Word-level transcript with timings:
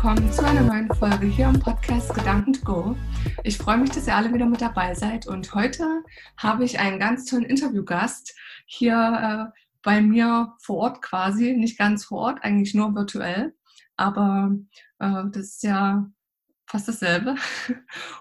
Willkommen 0.00 0.32
zu 0.32 0.46
einer 0.46 0.60
neuen 0.60 0.88
Folge 0.94 1.26
hier 1.26 1.48
im 1.48 1.58
Podcast 1.58 2.14
Gedanken 2.14 2.52
to 2.52 2.60
Go. 2.64 2.96
Ich 3.42 3.58
freue 3.58 3.78
mich, 3.78 3.90
dass 3.90 4.06
ihr 4.06 4.14
alle 4.14 4.32
wieder 4.32 4.46
mit 4.46 4.60
dabei 4.60 4.94
seid 4.94 5.26
und 5.26 5.52
heute 5.56 6.04
habe 6.36 6.62
ich 6.62 6.78
einen 6.78 7.00
ganz 7.00 7.24
tollen 7.24 7.42
Interviewgast 7.42 8.32
hier 8.64 9.50
äh, 9.52 9.60
bei 9.82 10.00
mir 10.00 10.54
vor 10.62 10.76
Ort 10.76 11.02
quasi, 11.02 11.52
nicht 11.54 11.76
ganz 11.76 12.04
vor 12.04 12.18
Ort, 12.18 12.44
eigentlich 12.44 12.74
nur 12.74 12.94
virtuell, 12.94 13.56
aber 13.96 14.52
äh, 15.00 15.24
das 15.32 15.46
ist 15.46 15.64
ja 15.64 16.06
fast 16.66 16.86
dasselbe. 16.86 17.34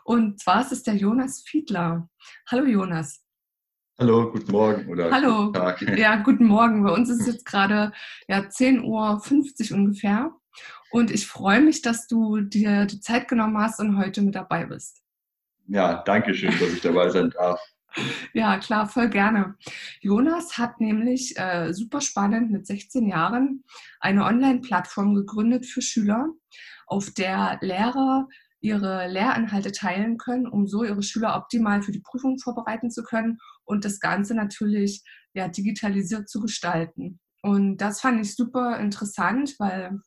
Und 0.04 0.40
zwar 0.40 0.62
ist 0.62 0.72
es 0.72 0.82
der 0.82 0.96
Jonas 0.96 1.44
Fiedler. 1.46 2.10
Hallo 2.50 2.66
Jonas. 2.66 3.24
Hallo, 4.00 4.32
guten 4.32 4.52
Morgen 4.52 4.90
oder 4.90 5.12
Hallo. 5.12 5.46
Guten 5.46 5.54
Tag. 5.54 5.82
Ja, 5.96 6.16
guten 6.16 6.46
Morgen. 6.46 6.84
Bei 6.84 6.92
uns 6.92 7.08
ist 7.10 7.28
jetzt 7.28 7.46
gerade 7.46 7.92
ja, 8.28 8.40
10.50 8.40 9.72
Uhr 9.72 9.78
ungefähr. 9.78 10.32
Und 10.98 11.12
ich 11.12 11.28
freue 11.28 11.62
mich, 11.62 11.84
dass 11.84 12.08
du 12.08 12.40
dir 12.40 12.88
die 12.88 13.00
Zeit 13.00 13.28
genommen 13.28 13.56
hast 13.60 13.80
und 13.80 14.00
heute 14.00 14.24
mit 14.24 14.34
dabei 14.34 14.66
bist. 14.66 15.04
Ja, 15.68 16.02
danke 16.02 16.34
schön, 16.34 16.50
dass 16.60 16.74
ich 16.74 16.82
dabei 16.82 17.08
sein 17.12 17.30
darf. 17.30 17.62
Ja, 18.34 18.58
klar, 18.58 18.90
voll 18.90 19.08
gerne. 19.08 19.54
Jonas 20.02 20.58
hat 20.58 20.82
nämlich 20.82 21.38
äh, 21.38 21.72
super 21.72 22.02
spannend 22.02 22.50
mit 22.50 22.66
16 22.66 23.08
Jahren 23.08 23.64
eine 24.00 24.26
Online-Plattform 24.26 25.14
gegründet 25.14 25.68
für 25.68 25.84
Schüler, 25.84 26.30
auf 26.88 27.12
der 27.12 27.60
Lehrer 27.62 28.28
ihre 28.60 29.08
Lehrinhalte 29.08 29.72
teilen 29.72 30.18
können, 30.18 30.48
um 30.48 30.66
so 30.66 30.84
ihre 30.84 31.04
Schüler 31.04 31.36
optimal 31.36 31.84
für 31.84 31.92
die 31.92 32.02
Prüfung 32.02 32.40
vorbereiten 32.40 32.90
zu 32.90 33.04
können 33.04 33.38
und 33.66 33.86
das 33.86 34.00
Ganze 34.00 34.34
natürlich 34.34 35.04
ja, 35.36 35.48
digitalisiert 35.48 36.28
zu 36.28 36.42
gestalten. 36.42 37.20
Und 37.44 37.78
das 37.78 38.02
fand 38.02 38.20
ich 38.20 38.36
super 38.36 38.80
interessant, 38.80 39.54
weil 39.60 40.00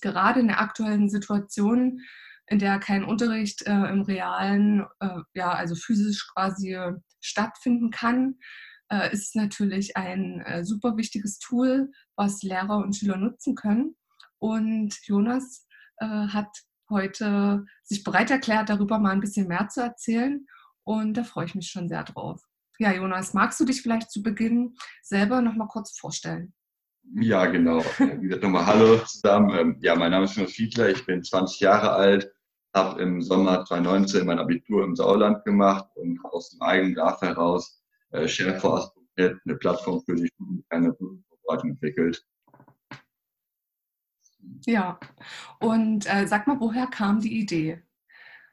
gerade 0.00 0.40
in 0.40 0.48
der 0.48 0.60
aktuellen 0.60 1.08
Situation 1.08 2.00
in 2.46 2.58
der 2.58 2.80
kein 2.80 3.04
Unterricht 3.04 3.62
äh, 3.62 3.92
im 3.92 4.02
realen, 4.02 4.84
äh, 4.98 5.20
ja, 5.34 5.52
also 5.52 5.76
physisch 5.76 6.26
quasi 6.34 6.76
stattfinden 7.20 7.90
kann, 7.90 8.38
äh, 8.90 9.12
ist 9.12 9.36
natürlich 9.36 9.96
ein 9.96 10.40
äh, 10.40 10.64
super 10.64 10.96
wichtiges 10.96 11.38
Tool, 11.38 11.92
was 12.16 12.42
Lehrer 12.42 12.78
und 12.78 12.96
Schüler 12.96 13.16
nutzen 13.16 13.54
können. 13.54 13.96
Und 14.38 14.98
Jonas 15.06 15.66
äh, 15.98 16.06
hat 16.06 16.48
heute 16.90 17.64
sich 17.84 18.02
bereit 18.02 18.30
erklärt, 18.30 18.68
darüber 18.68 18.98
mal 18.98 19.10
ein 19.10 19.20
bisschen 19.20 19.46
mehr 19.46 19.68
zu 19.68 19.80
erzählen. 19.80 20.44
Und 20.82 21.14
da 21.14 21.24
freue 21.24 21.46
ich 21.46 21.54
mich 21.54 21.68
schon 21.68 21.88
sehr 21.88 22.02
drauf. 22.02 22.42
Ja, 22.78 22.92
Jonas, 22.92 23.32
magst 23.34 23.60
du 23.60 23.64
dich 23.64 23.82
vielleicht 23.82 24.10
zu 24.10 24.22
Beginn 24.22 24.74
selber 25.02 25.40
noch 25.40 25.54
mal 25.54 25.68
kurz 25.68 25.96
vorstellen? 25.96 26.52
Ja, 27.14 27.46
genau. 27.46 27.82
Wie 27.98 28.20
gesagt, 28.22 28.42
nochmal 28.42 28.66
Hallo 28.66 28.98
zusammen. 28.98 29.56
Ähm, 29.58 29.76
ja, 29.80 29.96
mein 29.96 30.12
Name 30.12 30.26
ist 30.26 30.36
Jonas 30.36 30.52
Fiedler, 30.52 30.90
ich 30.90 31.04
bin 31.06 31.22
20 31.24 31.60
Jahre 31.60 31.92
alt, 31.92 32.32
habe 32.72 33.02
im 33.02 33.20
Sommer 33.20 33.64
2019 33.64 34.26
mein 34.26 34.38
Abitur 34.38 34.84
im 34.84 34.94
Sauerland 34.94 35.44
gemacht 35.44 35.88
und 35.94 36.24
aus 36.24 36.50
dem 36.50 36.62
eigenen 36.62 36.94
Graf 36.94 37.20
heraus 37.20 37.82
äh, 38.10 38.28
ShareForce.net, 38.28 39.38
eine 39.44 39.56
Plattform 39.56 40.02
für 40.04 40.14
die 40.14 40.30
Prüfungsvorbereitung 40.36 41.70
entwickelt. 41.70 42.24
Ja, 44.66 44.98
und 45.58 46.06
äh, 46.06 46.26
sag 46.26 46.46
mal, 46.46 46.60
woher 46.60 46.86
kam 46.86 47.20
die 47.20 47.40
Idee? 47.40 47.82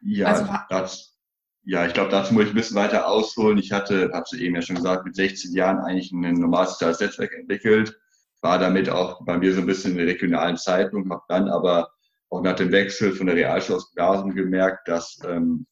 Ja, 0.01 0.28
also, 0.28 0.47
das, 0.69 1.18
ja 1.63 1.85
ich 1.85 1.94
glaube, 1.94 2.09
dazu 2.09 2.34
muss 2.34 2.45
ich 2.45 2.50
ein 2.50 2.56
bisschen 2.56 2.78
weiter 2.78 3.07
ausholen. 3.07 3.57
Ich 3.57 3.72
hatte, 3.72 4.09
habe 4.13 4.25
es 4.29 4.34
eben 4.34 4.56
ja 4.56 4.62
schon 4.62 4.78
gesagt, 4.78 5.06
mit 5.06 5.16
16 5.16 5.53
Jahren 5.53 5.79
eigentlich 5.79 6.12
ein 6.12 6.34
normales 6.34 6.72
soziales 6.72 7.00
Netzwerk 7.00 7.34
entwickelt, 7.34 8.00
war 8.41 8.59
damit 8.59 8.89
auch 8.89 9.23
bei 9.25 9.37
mir 9.37 9.53
so 9.53 9.61
ein 9.61 9.67
bisschen 9.67 9.91
in 9.91 9.97
der 9.97 10.07
regionalen 10.07 10.57
Zeitung, 10.57 11.09
habe 11.09 11.23
dann 11.27 11.49
aber 11.49 11.89
auch 12.29 12.41
nach 12.41 12.55
dem 12.55 12.71
Wechsel 12.71 13.13
von 13.13 13.27
der 13.27 13.35
Realschule 13.35 13.77
aus 13.77 13.91
Glasgow 13.93 14.33
gemerkt, 14.33 14.87
dass 14.87 15.17
ähm, 15.25 15.65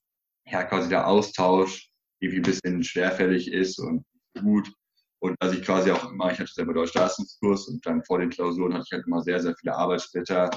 ja 0.46 0.64
quasi 0.64 0.90
der 0.90 1.08
Austausch 1.08 1.90
irgendwie 2.20 2.40
ein 2.40 2.44
bisschen 2.44 2.84
schwerfällig 2.84 3.52
ist 3.52 3.80
und 3.80 4.06
gut. 4.42 4.72
Und 5.20 5.36
dass 5.40 5.54
ich 5.54 5.64
quasi 5.64 5.92
auch 5.92 6.12
immer, 6.12 6.32
ich 6.32 6.40
hatte 6.40 6.52
selber 6.52 6.74
Deutsch-Leistungskurs 6.74 7.68
und 7.68 7.86
dann 7.86 8.04
vor 8.04 8.20
den 8.20 8.30
Klausuren 8.30 8.74
hatte 8.74 8.86
ich 8.88 8.92
halt 8.94 9.08
immer 9.08 9.22
sehr, 9.22 9.40
sehr 9.40 9.56
viele 9.56 9.76
Arbeitsblätter. 9.76 10.50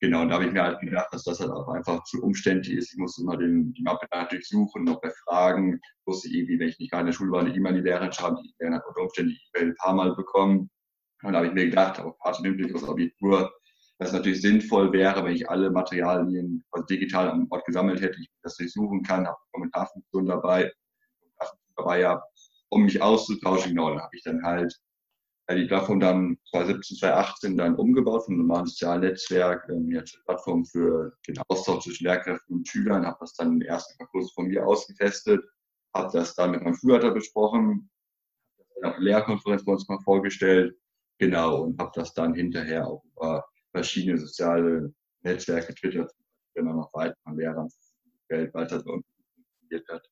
Genau, 0.00 0.22
und 0.22 0.30
da 0.30 0.36
habe 0.36 0.46
ich 0.46 0.52
mir 0.52 0.62
halt 0.62 0.80
gedacht, 0.80 1.08
dass 1.12 1.24
das 1.24 1.40
halt 1.40 1.50
auch 1.50 1.68
einfach 1.68 2.02
zu 2.04 2.22
umständlich 2.22 2.76
ist. 2.76 2.92
Ich 2.92 2.98
musste 2.98 3.22
immer 3.22 3.36
den, 3.36 3.72
die 3.74 3.82
Mappe 3.82 4.06
durchsuchen, 4.30 4.84
noch 4.84 5.00
bei 5.00 5.10
Fragen. 5.24 5.78
Wusste 6.06 6.28
irgendwie, 6.28 6.58
wenn 6.58 6.68
ich 6.68 6.78
nicht 6.78 6.90
gerade 6.90 7.02
in 7.02 7.06
der 7.08 7.12
Schule 7.12 7.30
war, 7.30 7.40
eine 7.40 7.54
E-Mail 7.54 7.74
die 7.74 7.80
Lehrerin 7.80 8.12
schreiben, 8.12 8.36
die 8.42 8.54
Lehrerin 8.58 8.78
hat 8.78 8.86
unter 8.88 9.02
Umständen 9.02 9.32
die 9.32 9.40
E-Mail 9.54 9.70
ein 9.70 9.76
paar 9.76 9.94
Mal 9.94 10.16
bekommen. 10.16 10.70
Und 11.22 11.32
da 11.32 11.38
habe 11.38 11.48
ich 11.48 11.52
mir 11.52 11.66
gedacht, 11.66 12.00
auch 12.00 12.44
im 12.44 12.74
aus 12.74 12.88
Abitur, 12.88 13.52
das 13.98 14.12
natürlich 14.12 14.40
sinnvoll 14.40 14.92
wäre, 14.92 15.22
wenn 15.24 15.34
ich 15.34 15.48
alle 15.50 15.70
Materialien 15.70 16.64
also 16.70 16.86
digital 16.86 17.28
am 17.30 17.46
Ort 17.50 17.66
gesammelt 17.66 18.00
hätte, 18.00 18.18
ich 18.18 18.30
das 18.42 18.56
durchsuchen 18.56 19.02
kann, 19.02 19.26
habe 19.26 19.36
Kommentarfunktion 19.52 20.26
dabei, 20.26 20.72
dabei 21.76 22.00
ja, 22.00 22.22
um 22.70 22.84
mich 22.84 23.02
auszutauschen. 23.02 23.74
Genau, 23.74 23.94
da 23.94 24.00
habe 24.00 24.16
ich 24.16 24.22
dann 24.22 24.42
halt 24.42 24.74
die 25.54 25.66
Plattform 25.66 26.00
dann 26.00 26.38
2017, 26.50 26.96
2018 26.98 27.56
dann 27.56 27.74
umgebaut 27.74 28.24
von 28.24 28.34
einem 28.34 28.46
normalen 28.46 28.66
sozialen 28.66 29.02
Netzwerk, 29.02 29.68
ähm, 29.68 29.90
jetzt 29.90 30.14
eine 30.14 30.24
Plattform 30.24 30.64
für 30.64 31.12
den 31.26 31.38
Austausch 31.48 31.84
zwischen 31.84 32.04
Lehrkräften 32.04 32.56
und 32.56 32.68
Schülern, 32.68 33.04
habe 33.04 33.18
das 33.20 33.34
dann 33.34 33.54
im 33.54 33.62
ersten 33.62 34.02
Kurse 34.06 34.32
von 34.34 34.46
mir 34.46 34.66
ausgetestet, 34.66 35.44
habe 35.94 36.10
das 36.12 36.34
dann 36.34 36.52
mit 36.52 36.62
meinem 36.62 36.76
Schulleiter 36.76 37.10
besprochen, 37.10 37.90
habe 38.82 38.94
eine 38.94 39.04
Lehrkonferenz 39.04 39.64
bei 39.64 39.72
uns 39.72 39.88
mal 39.88 40.00
vorgestellt, 40.04 40.74
genau, 41.20 41.62
und 41.62 41.78
habe 41.78 41.92
das 41.94 42.12
dann 42.14 42.34
hinterher 42.34 42.86
auch 42.88 43.04
über 43.04 43.44
verschiedene 43.70 44.18
soziale 44.18 44.92
Netzwerke, 45.22 45.74
Twitter, 45.74 46.08
wenn 46.54 46.64
man 46.64 46.76
noch 46.76 46.92
weiter 46.92 47.16
an 47.24 47.36
Lehrern 47.36 47.68
weltweit 48.28 48.72
das 48.72 48.82
funktioniert 48.82 49.88
hat. 49.88 50.04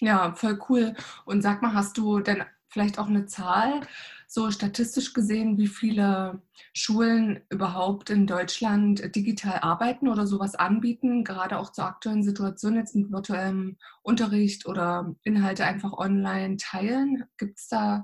Ja, 0.00 0.34
voll 0.34 0.60
cool. 0.68 0.94
Und 1.24 1.42
sag 1.42 1.62
mal, 1.62 1.72
hast 1.72 1.96
du 1.98 2.20
denn 2.20 2.44
vielleicht 2.68 2.98
auch 2.98 3.06
eine 3.06 3.26
Zahl, 3.26 3.82
so 4.26 4.50
statistisch 4.50 5.14
gesehen, 5.14 5.58
wie 5.58 5.68
viele 5.68 6.42
Schulen 6.72 7.40
überhaupt 7.48 8.10
in 8.10 8.26
Deutschland 8.26 9.14
digital 9.14 9.60
arbeiten 9.60 10.08
oder 10.08 10.26
sowas 10.26 10.56
anbieten, 10.56 11.22
gerade 11.22 11.56
auch 11.56 11.70
zur 11.70 11.84
aktuellen 11.84 12.24
Situation 12.24 12.74
jetzt 12.74 12.96
mit 12.96 13.12
virtuellem 13.12 13.76
Unterricht 14.02 14.66
oder 14.66 15.14
Inhalte 15.22 15.64
einfach 15.64 15.92
online 15.92 16.56
teilen? 16.56 17.24
Gibt 17.38 17.60
es 17.60 17.68
da 17.68 18.02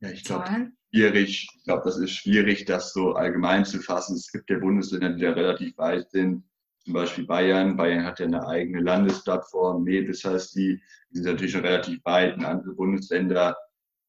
ja, 0.00 0.10
ich 0.10 0.24
Zahlen? 0.24 0.76
schwierig. 0.90 1.48
Ich 1.54 1.64
glaube, 1.64 1.82
das 1.84 1.98
ist 1.98 2.12
schwierig, 2.12 2.64
das 2.64 2.92
so 2.92 3.12
allgemein 3.12 3.64
zu 3.64 3.80
fassen. 3.80 4.16
Es 4.16 4.30
gibt 4.30 4.50
ja 4.50 4.58
Bundesländer, 4.58 5.10
die 5.10 5.22
da 5.22 5.32
relativ 5.32 5.76
weit 5.78 6.10
sind. 6.10 6.44
Zum 6.84 6.94
Beispiel 6.94 7.26
Bayern. 7.26 7.76
Bayern 7.76 8.04
hat 8.04 8.20
ja 8.20 8.26
eine 8.26 8.46
eigene 8.46 8.80
Landesplattform. 8.80 9.84
Nee, 9.84 10.06
das 10.06 10.24
heißt, 10.24 10.54
die, 10.54 10.80
die 11.10 11.18
sind 11.18 11.26
natürlich 11.26 11.52
schon 11.52 11.64
relativ 11.64 12.04
weit. 12.04 12.36
Und 12.36 12.44
andere 12.44 12.74
Bundesländer 12.74 13.56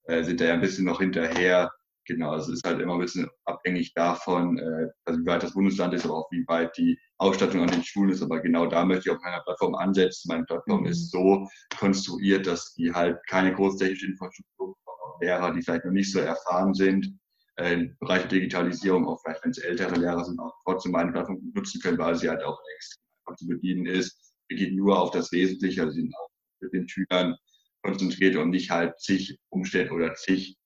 äh, 0.03 0.23
sind 0.23 0.39
da 0.39 0.45
ja 0.45 0.53
ein 0.53 0.61
bisschen 0.61 0.85
noch 0.85 0.99
hinterher. 0.99 1.71
Genau, 2.05 2.35
es 2.35 2.47
ist 2.47 2.65
halt 2.65 2.79
immer 2.79 2.93
ein 2.93 3.01
bisschen 3.01 3.29
abhängig 3.45 3.93
davon, 3.93 4.57
äh, 4.57 4.87
also 5.05 5.19
wie 5.19 5.25
weit 5.27 5.43
das 5.43 5.53
Bundesland 5.53 5.93
ist, 5.93 6.05
aber 6.05 6.15
auch 6.15 6.31
wie 6.31 6.43
weit 6.47 6.75
die 6.75 6.97
Ausstattung 7.19 7.61
an 7.61 7.69
den 7.69 7.83
Schulen 7.83 8.09
ist. 8.09 8.23
Aber 8.23 8.39
genau 8.39 8.65
da 8.65 8.83
möchte 8.85 9.09
ich 9.09 9.15
auf 9.15 9.21
meiner 9.21 9.41
Plattform 9.41 9.75
ansetzen. 9.75 10.29
Meine 10.29 10.45
Plattform 10.45 10.81
mhm. 10.81 10.87
ist 10.87 11.11
so 11.11 11.47
konstruiert, 11.77 12.47
dass 12.47 12.73
die 12.73 12.91
halt 12.91 13.17
keine 13.27 13.53
großtechnische 13.53 14.07
Infrastruktur 14.07 14.75
Lehrer, 15.21 15.53
die 15.53 15.61
vielleicht 15.61 15.85
noch 15.85 15.91
nicht 15.91 16.11
so 16.11 16.19
erfahren 16.19 16.73
sind, 16.73 17.17
äh, 17.57 17.73
im 17.73 17.97
Bereich 17.99 18.27
Digitalisierung, 18.27 19.07
auch 19.07 19.19
vielleicht 19.21 19.43
wenn 19.43 19.51
es 19.51 19.57
ältere 19.57 19.95
Lehrer 19.95 20.23
sind, 20.23 20.39
auch 20.39 20.53
trotzdem 20.65 20.93
meine 20.93 21.11
Plattform 21.11 21.39
nutzen 21.53 21.81
können, 21.81 21.97
weil 21.97 22.15
sie 22.15 22.29
halt 22.29 22.43
auch 22.43 22.59
extrem 22.75 23.03
einfach 23.25 23.37
zu 23.37 23.47
bedienen 23.47 23.85
ist. 23.85 24.33
Wir 24.47 24.57
gehen 24.57 24.75
nur 24.75 24.99
auf 24.99 25.11
das 25.11 25.31
Wesentliche, 25.31 25.81
also 25.81 25.93
sind 25.93 26.13
auch 26.15 26.29
mit 26.61 26.73
den 26.73 26.87
Schülern 26.87 27.35
konzentriert 27.83 28.35
und 28.35 28.49
nicht 28.49 28.69
halt 28.71 28.99
zig 28.99 29.39
Umstände 29.49 29.93
oder 29.93 30.13
zig 30.15 30.57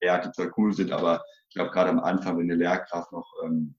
die 0.00 0.30
zwar 0.32 0.52
cool 0.56 0.72
sind, 0.72 0.92
aber 0.92 1.22
ich 1.48 1.54
glaube 1.54 1.70
gerade 1.70 1.90
am 1.90 1.98
Anfang, 1.98 2.38
wenn 2.38 2.44
eine 2.44 2.54
Lehrkraft 2.54 3.10
noch 3.10 3.26
ähm, 3.44 3.74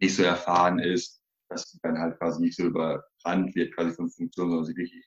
nicht 0.00 0.16
so 0.16 0.24
erfahren 0.24 0.80
ist, 0.80 1.22
dass 1.48 1.70
die 1.70 1.78
dann 1.82 1.98
halt 1.98 2.18
quasi 2.18 2.40
nicht 2.40 2.56
so 2.56 2.64
überrannt 2.64 3.54
wird, 3.54 3.74
quasi 3.74 3.94
von 3.94 4.10
Funktionen, 4.10 4.50
sondern 4.50 4.66
sich 4.66 4.76
wirklich 4.76 5.06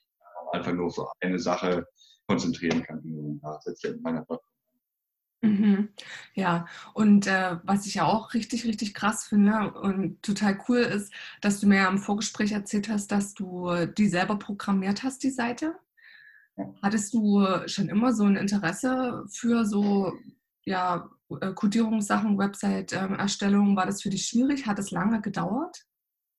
einfach 0.54 0.72
nur 0.72 0.90
so 0.90 1.10
eine 1.20 1.40
Sache 1.40 1.86
konzentrieren 2.28 2.84
kann. 2.84 3.02
Da 3.42 3.60
setze 3.62 3.88
ich 3.90 3.94
in 3.96 4.02
meiner 4.02 4.24
Plattform. 4.24 4.55
Mhm. 5.46 5.90
Ja, 6.34 6.68
und 6.94 7.28
äh, 7.28 7.58
was 7.64 7.86
ich 7.86 7.96
ja 7.96 8.06
auch 8.06 8.34
richtig, 8.34 8.66
richtig 8.66 8.94
krass 8.94 9.26
finde 9.26 9.74
und 9.74 10.22
total 10.22 10.60
cool 10.68 10.80
ist, 10.80 11.14
dass 11.42 11.60
du 11.60 11.68
mir 11.68 11.78
ja 11.78 11.88
im 11.88 11.98
Vorgespräch 11.98 12.52
erzählt 12.52 12.90
hast, 12.90 13.12
dass 13.12 13.34
du 13.34 13.86
die 13.98 14.08
selber 14.08 14.38
programmiert 14.38 15.04
hast, 15.04 15.24
die 15.24 15.32
Seite. 15.32 15.76
Hattest 16.82 17.14
du 17.14 17.46
schon 17.68 17.90
immer 17.90 18.14
so 18.14 18.24
ein 18.24 18.38
Interesse 18.38 19.26
für 19.30 19.66
so 19.66 20.14
ja, 20.64 21.10
äh, 21.42 21.52
Codierungssachen, 21.54 22.38
Website-Erstellung? 22.38 23.76
War 23.76 23.86
das 23.86 24.02
für 24.02 24.10
dich 24.10 24.26
schwierig? 24.26 24.66
Hat 24.66 24.80
es 24.80 24.92
lange 24.92 25.22
gedauert? 25.22 25.86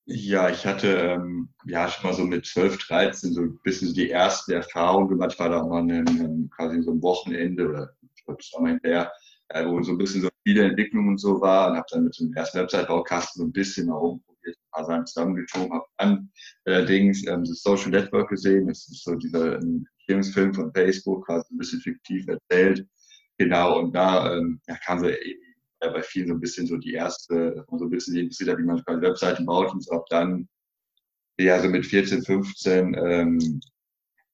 Ja, 0.09 0.49
ich 0.49 0.65
hatte 0.65 0.89
ähm, 0.89 1.49
ja 1.67 1.89
schon 1.89 2.09
mal 2.09 2.17
so 2.17 2.25
mit 2.25 2.47
12, 2.47 2.79
13 2.79 3.33
so 3.33 3.41
ein 3.43 3.59
bisschen 3.65 3.93
die 3.93 4.09
erste 4.09 4.55
Erfahrung 4.55 5.09
gemacht. 5.09 5.33
Ich 5.33 5.39
war 5.39 5.49
da 5.49 5.61
auch 5.61 5.69
mal 5.69 5.83
ein, 5.83 6.49
quasi 6.55 6.81
so 6.83 6.93
ein 6.93 7.03
Wochenende 7.03 7.69
oder 7.69 7.91
war 8.27 8.63
mal 8.63 8.71
hinterher, 8.71 9.13
äh, 9.49 9.67
wo 9.67 9.83
so 9.83 9.93
ein 9.93 9.99
bisschen 9.99 10.23
so 10.23 10.29
viele 10.45 10.65
Entwicklungen 10.65 11.11
und 11.11 11.19
so 11.19 11.41
war 11.41 11.71
und 11.71 11.77
habe 11.77 11.87
dann 11.91 12.05
mit 12.05 12.19
dem 12.19 12.33
ersten 12.35 12.59
Website-Baukasten 12.59 13.41
so 13.41 13.47
ein 13.47 13.53
bisschen 13.53 13.89
mal 13.89 13.97
rumprobiert, 13.97 14.57
ein 14.57 14.71
paar 14.73 14.85
Sachen 14.85 15.07
zusammengeschoben, 15.07 15.73
habe 15.73 15.87
dann 15.99 16.31
allerdings 16.65 17.27
ähm, 17.27 17.45
das 17.45 17.63
Social 17.63 17.91
Network 17.91 18.31
gesehen. 18.31 18.69
Das 18.69 18.89
ist 18.89 19.05
so 19.05 19.15
dieser 19.15 19.57
Entstehungsfilm 19.57 20.55
von 20.55 20.73
Facebook, 20.73 21.27
quasi 21.27 21.55
ein 21.55 21.59
bisschen 21.59 21.81
fiktiv 21.81 22.27
erzählt. 22.29 22.87
Genau, 23.39 23.81
und 23.81 23.95
da 23.95 24.35
ähm, 24.35 24.61
ja, 24.67 24.77
kam 24.77 25.01
so 25.01 25.09
eben 25.09 25.41
ja, 25.83 25.91
bei 25.91 26.03
vielen 26.03 26.29
so 26.29 26.35
ein 26.35 26.41
bisschen 26.41 26.67
so 26.67 26.77
die 26.77 26.95
erste, 26.95 27.65
so 27.71 27.85
ein 27.85 27.91
bisschen 27.91 28.17
interessiert 28.17 28.51
hat, 28.51 28.59
wie 28.59 28.63
man 28.65 28.83
quasi 28.85 29.03
Webseiten 29.03 29.47
baut 29.47 29.73
und 29.73 29.85
so 29.85 29.93
ab 29.93 30.07
dann, 30.11 30.49
ja, 31.39 31.61
so 31.61 31.69
mit 31.69 31.85
14, 31.85 32.23
15, 32.23 32.95
ähm, 32.95 33.61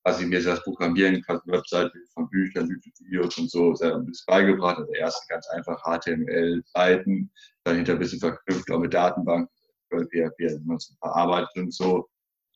quasi 0.03 0.27
mir 0.27 0.43
das 0.43 0.63
Programmieren, 0.63 1.23
quasi 1.23 1.43
Webseiten 1.47 1.99
von 2.13 2.29
Büchern, 2.29 2.69
YouTube-Videos 2.69 3.39
und 3.39 3.51
so 3.51 3.75
sehr 3.75 3.95
ein 3.95 4.07
bisschen 4.07 4.25
beigebracht. 4.27 4.79
Also 4.79 4.93
erst 4.95 5.29
ganz 5.29 5.47
einfach 5.49 5.81
HTML-Seiten, 5.85 7.31
dann 7.65 7.77
hinter 7.77 7.93
ein 7.93 7.99
bisschen 7.99 8.21
verknüpft 8.21 8.71
auch 8.71 8.81
mit 8.81 8.95
Datenbanken, 8.95 9.49
PHP, 9.91 10.45
also 10.45 10.61
man 10.65 10.77
es 10.77 10.97
verarbeitet 10.99 11.57
und 11.57 11.75
so. 11.75 12.09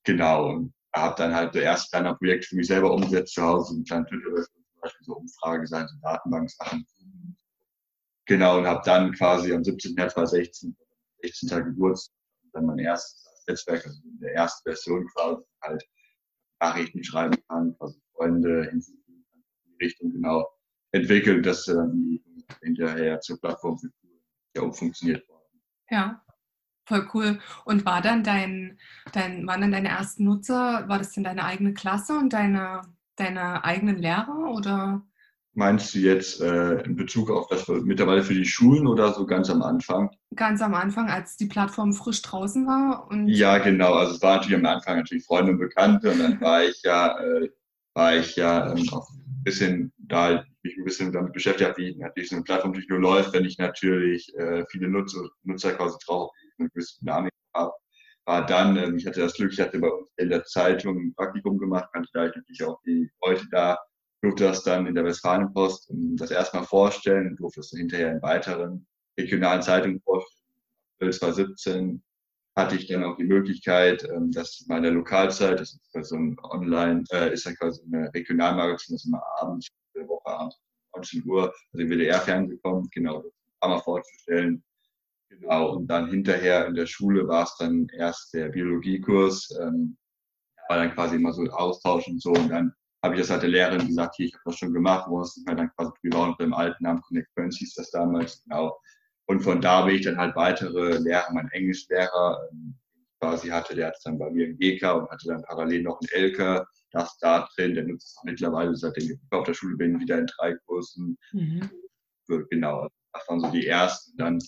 Genau. 0.05 0.51
Und 0.51 0.75
habe 0.95 1.15
dann 1.19 1.35
halt 1.35 1.53
so 1.53 1.61
erst 1.61 1.91
kleiner 1.91 2.15
Projekt 2.15 2.47
für 2.47 2.57
mich 2.57 2.67
selber 2.67 2.93
umgesetzt 2.93 3.35
zu 3.35 3.43
Hause, 3.43 3.77
ein 3.77 3.85
kleines 3.85 4.09
Twitter 4.09 4.35
zum 4.35 4.81
Beispiel 4.81 5.05
so 5.05 5.17
Umfrageseiten, 5.17 6.01
Datenbanksachen 6.03 6.87
Genau, 8.27 8.59
und 8.59 8.67
habe 8.67 8.83
dann 8.85 9.13
quasi 9.13 9.53
am 9.53 9.63
17. 9.63 9.95
März 9.95 10.15
2016, 10.15 10.77
16. 11.23 11.49
Tag 11.49 11.65
Geburtstag, 11.65 12.13
dann 12.53 12.67
mein 12.67 12.81
erstes 12.81 13.25
Netzwerk, 13.47 13.87
also 13.87 14.01
in 14.03 14.19
der 14.19 14.35
ersten 14.35 14.69
Version 14.69 15.07
quasi 15.15 15.43
halt 15.63 15.85
Nachrichten 16.61 17.05
schreiben 17.05 17.37
kann, 17.49 17.77
quasi 17.79 18.01
Freunde 18.15 18.69
hinzufügen 18.71 19.25
kann, 19.31 19.43
in 19.65 19.79
die 19.79 19.85
Richtung 19.85 20.13
genau 20.13 20.49
entwickelt, 20.93 21.45
dass 21.45 21.65
dann 21.65 22.21
hinterher 22.63 23.21
zur 23.21 23.41
Plattform 23.41 23.79
für 23.79 23.91
ja 24.57 24.63
auch 24.63 24.75
funktioniert 24.75 25.29
worden. 25.29 25.63
Ja, 25.91 26.23
voll 26.87 27.09
cool. 27.15 27.41
Und 27.65 27.85
war 27.85 28.01
dann 28.01 28.25
dein, 28.25 28.79
dein, 29.13 29.47
waren 29.47 29.61
dann 29.61 29.73
deine 29.73 29.89
ersten 29.89 30.25
Nutzer, 30.25 30.89
war 30.89 30.99
das 30.99 31.13
denn 31.13 31.25
deine 31.25 31.45
eigene 31.45 31.75
Klasse 31.75 32.17
und 32.17 32.33
deine, 32.33 32.83
deine 33.17 33.65
eigenen 33.65 33.97
Lehrer 33.97 34.51
oder? 34.51 35.07
Meinst 35.59 35.95
du 35.95 36.01
jetzt 36.01 36.43
äh, 36.43 36.83
in 36.83 36.97
Bezug 36.97 37.31
auf 37.31 37.49
das 37.49 37.67
mittlerweile 37.67 38.23
für 38.23 38.35
die 38.35 38.45
Schulen 38.45 38.87
oder 38.87 39.15
so 39.15 39.25
ganz 39.25 39.49
am 39.49 39.63
Anfang? 39.63 40.11
Ganz 40.35 40.61
am 40.61 40.75
Anfang, 40.75 41.09
als 41.09 41.39
die 41.39 41.47
Plattform 41.47 41.95
frisch 41.95 42.21
draußen 42.21 42.67
war? 42.67 43.09
Und 43.11 43.27
ja, 43.27 43.57
genau. 43.57 43.95
Also 43.95 44.17
es 44.17 44.23
war 44.23 44.37
natürlich 44.37 44.59
am 44.59 44.67
Anfang 44.67 44.99
natürlich 44.99 45.25
Freunde 45.25 45.53
und 45.53 45.59
Bekannte 45.59 46.11
und 46.11 46.19
dann 46.19 46.39
war 46.43 46.63
ich 46.63 46.83
ja, 46.83 47.19
äh, 47.19 47.49
war 47.95 48.17
ich 48.17 48.37
ja 48.37 48.71
ähm, 48.71 48.87
auch 48.93 49.09
ein 49.09 49.45
bisschen 49.45 49.95
da 49.97 50.45
mich 50.63 50.77
ein 50.77 50.85
bisschen 50.85 51.11
damit 51.11 51.33
beschäftigt 51.33 51.71
habe, 51.71 51.79
wie 51.79 51.97
natürlich 51.97 52.29
so 52.29 52.37
eine 52.37 52.45
Plattform 52.45 52.73
natürlich 52.73 52.91
nur 52.91 53.01
läuft, 53.01 53.33
wenn 53.33 53.47
ich 53.47 53.57
natürlich 53.57 54.31
äh, 54.37 54.63
viele 54.71 54.89
Nutzer, 54.89 55.23
Nutzer 55.45 55.73
quasi 55.73 55.97
drauf 56.05 56.31
eine 56.59 56.69
gewisse 56.69 57.01
Dynamik 57.01 57.33
habe. 57.55 57.73
War 58.27 58.45
dann, 58.45 58.77
ähm, 58.77 58.97
ich 58.97 59.07
hatte 59.07 59.21
das 59.21 59.33
Glück, 59.33 59.55
ich 59.55 59.61
hatte 59.61 59.79
bei 59.79 59.89
uns 59.89 60.07
in 60.19 60.29
der 60.29 60.45
Zeitung 60.45 60.99
ein 60.99 61.15
Praktikum 61.15 61.57
gemacht, 61.57 61.89
kannte 61.95 62.11
da 62.13 62.25
natürlich 62.25 62.63
auch 62.63 62.79
die 62.85 63.09
Leute 63.25 63.47
da 63.51 63.79
durfte 64.27 64.45
das 64.45 64.65
dann 64.65 64.87
in 64.87 64.95
der 64.95 65.05
Westfalenpost 65.05 65.91
das 66.17 66.31
erstmal 66.31 66.65
vorstellen 66.65 67.37
durfte 67.37 67.61
es 67.61 67.71
hinterher 67.71 68.13
in 68.13 68.23
weiteren 68.23 68.87
regionalen 69.19 69.63
Zeitungen 69.63 70.01
vorstellen. 70.01 71.13
2017 71.13 72.03
hatte 72.57 72.77
ich 72.77 72.87
dann 72.89 73.05
auch 73.05 73.17
die 73.17 73.25
Möglichkeit, 73.25 74.03
ähm, 74.05 74.33
dass 74.33 74.65
meine 74.67 74.91
Lokalzeit, 74.91 75.61
das 75.61 75.79
ist 75.93 76.09
so 76.09 76.17
ein 76.17 76.37
Online, 76.43 77.05
äh, 77.13 77.33
ist 77.33 77.45
ja 77.45 77.55
quasi 77.55 77.83
ein 77.85 78.07
Regionalmagazin, 78.15 78.95
das 78.95 79.05
immer 79.05 79.23
abends, 79.39 79.69
der 79.95 80.09
Woche 80.09 80.27
abends, 80.27 80.59
19 80.95 81.23
Uhr, 81.27 81.55
also 81.73 81.85
im 81.85 81.91
WDR-Fernsehen 81.91 82.61
kommt, 82.63 82.91
genau, 82.93 83.23
das 83.23 83.33
einmal 83.61 83.81
vorzustellen. 83.81 84.65
Genau, 85.29 85.73
und 85.73 85.87
dann 85.89 86.09
hinterher 86.09 86.67
in 86.67 86.75
der 86.75 86.87
Schule 86.87 87.29
war 87.29 87.45
es 87.45 87.57
dann 87.59 87.89
erst 87.99 88.33
der 88.33 88.49
Biologiekurs, 88.49 89.51
ähm, 89.61 89.97
war 90.69 90.79
dann 90.79 90.95
quasi 90.95 91.17
immer 91.17 91.33
so 91.33 91.43
Austausch 91.51 92.09
und 92.09 92.23
so 92.23 92.31
und 92.31 92.49
dann 92.49 92.73
habe 93.07 93.15
ich 93.15 93.21
das 93.21 93.31
halt 93.31 93.43
der 93.43 93.51
Lehrerin 93.51 93.87
gesagt, 93.87 94.17
hier, 94.17 94.27
ich 94.27 94.35
habe 94.35 94.43
das 94.47 94.59
schon 94.59 94.73
gemacht, 94.73 95.07
wo 95.09 95.23
es 95.23 95.43
halt 95.47 95.59
dann 95.59 95.71
quasi 95.77 95.93
privat 96.01 96.29
unter 96.29 96.45
dem 96.45 96.55
alten 96.55 96.83
Namen 96.85 97.01
Connect 97.03 97.31
Friends 97.33 97.57
hieß 97.59 97.75
das 97.75 97.91
damals, 97.91 98.43
genau. 98.45 98.79
Und 99.29 99.41
von 99.41 99.61
da 99.61 99.85
bin 99.85 99.97
ich 99.97 100.03
dann 100.03 100.19
halt 100.19 100.37
weitere 100.37 100.99
Lehrer, 100.99 101.33
mein 101.33 101.49
Englischlehrer, 101.51 102.49
ähm, 102.53 102.75
quasi 103.21 103.49
hatte, 103.49 103.75
der 103.75 103.89
hat 103.89 103.97
dann 104.05 104.19
bei 104.19 104.31
mir 104.31 104.47
einen 104.47 104.59
GK 104.59 104.93
und 104.93 105.11
hatte 105.11 105.29
dann 105.29 105.43
parallel 105.43 105.83
noch 105.83 106.01
einen 106.01 106.31
LK, 106.31 106.67
das 106.93 107.17
da 107.19 107.49
drin, 107.55 107.75
der 107.75 107.85
nutzt 107.85 108.17
es 108.17 108.25
mittlerweile, 108.25 108.75
seitdem 108.77 109.11
ich 109.11 109.19
auf 109.31 109.45
der 109.45 109.55
Schule 109.55 109.77
bin, 109.77 109.99
wieder 110.01 110.19
in 110.19 110.27
drei 110.27 110.55
Kursen. 110.67 111.19
Mhm. 111.33 111.71
Genau, 112.51 112.89
das 113.13 113.29
waren 113.29 113.41
so 113.41 113.51
die 113.51 113.67
ersten. 113.67 114.17
Dann 114.17 114.39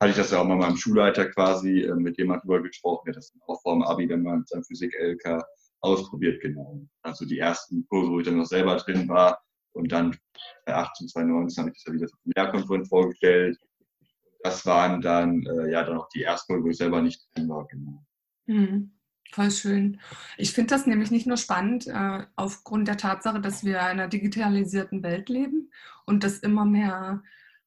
hatte 0.00 0.10
ich 0.10 0.16
das 0.16 0.30
ja 0.30 0.38
auch 0.40 0.44
mal 0.44 0.56
mit 0.56 0.66
meinem 0.66 0.76
Schulleiter 0.76 1.30
quasi, 1.30 1.82
äh, 1.82 1.94
mit 1.94 2.18
dem 2.18 2.28
man 2.28 2.40
drüber 2.40 2.62
gesprochen, 2.62 3.06
der 3.06 3.14
das 3.14 3.32
auch 3.46 3.60
vor 3.62 3.74
dem 3.74 3.82
Abi, 3.82 4.08
wenn 4.08 4.22
man 4.22 4.44
sein 4.46 4.64
Physik-LK 4.64 5.42
ausprobiert, 5.80 6.40
genau. 6.40 6.86
Also 7.02 7.24
die 7.24 7.38
ersten 7.38 7.86
Kurse, 7.88 8.10
wo 8.10 8.20
ich 8.20 8.26
dann 8.26 8.36
noch 8.36 8.46
selber 8.46 8.76
drin 8.76 9.08
war. 9.08 9.40
Und 9.72 9.92
dann 9.92 10.16
bei 10.66 10.74
18, 10.74 11.08
2019 11.08 11.62
habe 11.62 11.70
ich 11.70 11.82
das 11.82 11.86
ja 11.86 11.92
wieder 11.94 12.06
zur 12.08 12.18
Lehrkonferenz 12.36 12.88
vorgestellt. 12.88 13.58
Das 14.42 14.64
waren 14.66 15.00
dann 15.00 15.44
äh, 15.46 15.70
ja 15.70 15.84
dann 15.84 15.98
auch 15.98 16.08
die 16.08 16.22
ersten 16.22 16.52
Kurse, 16.52 16.64
wo 16.64 16.68
ich 16.70 16.76
selber 16.76 17.02
nicht 17.02 17.22
drin 17.34 17.48
war, 17.48 17.66
genau. 17.68 18.04
Mhm. 18.46 18.92
Voll 19.32 19.50
schön. 19.52 20.00
Ich 20.38 20.52
finde 20.52 20.74
das 20.74 20.86
nämlich 20.86 21.12
nicht 21.12 21.26
nur 21.26 21.36
spannend, 21.36 21.86
äh, 21.86 22.24
aufgrund 22.34 22.88
der 22.88 22.96
Tatsache, 22.96 23.40
dass 23.40 23.64
wir 23.64 23.76
in 23.76 23.80
einer 23.80 24.08
digitalisierten 24.08 25.04
Welt 25.04 25.28
leben 25.28 25.70
und 26.04 26.24
das 26.24 26.38
immer 26.38 26.64
mehr 26.64 27.22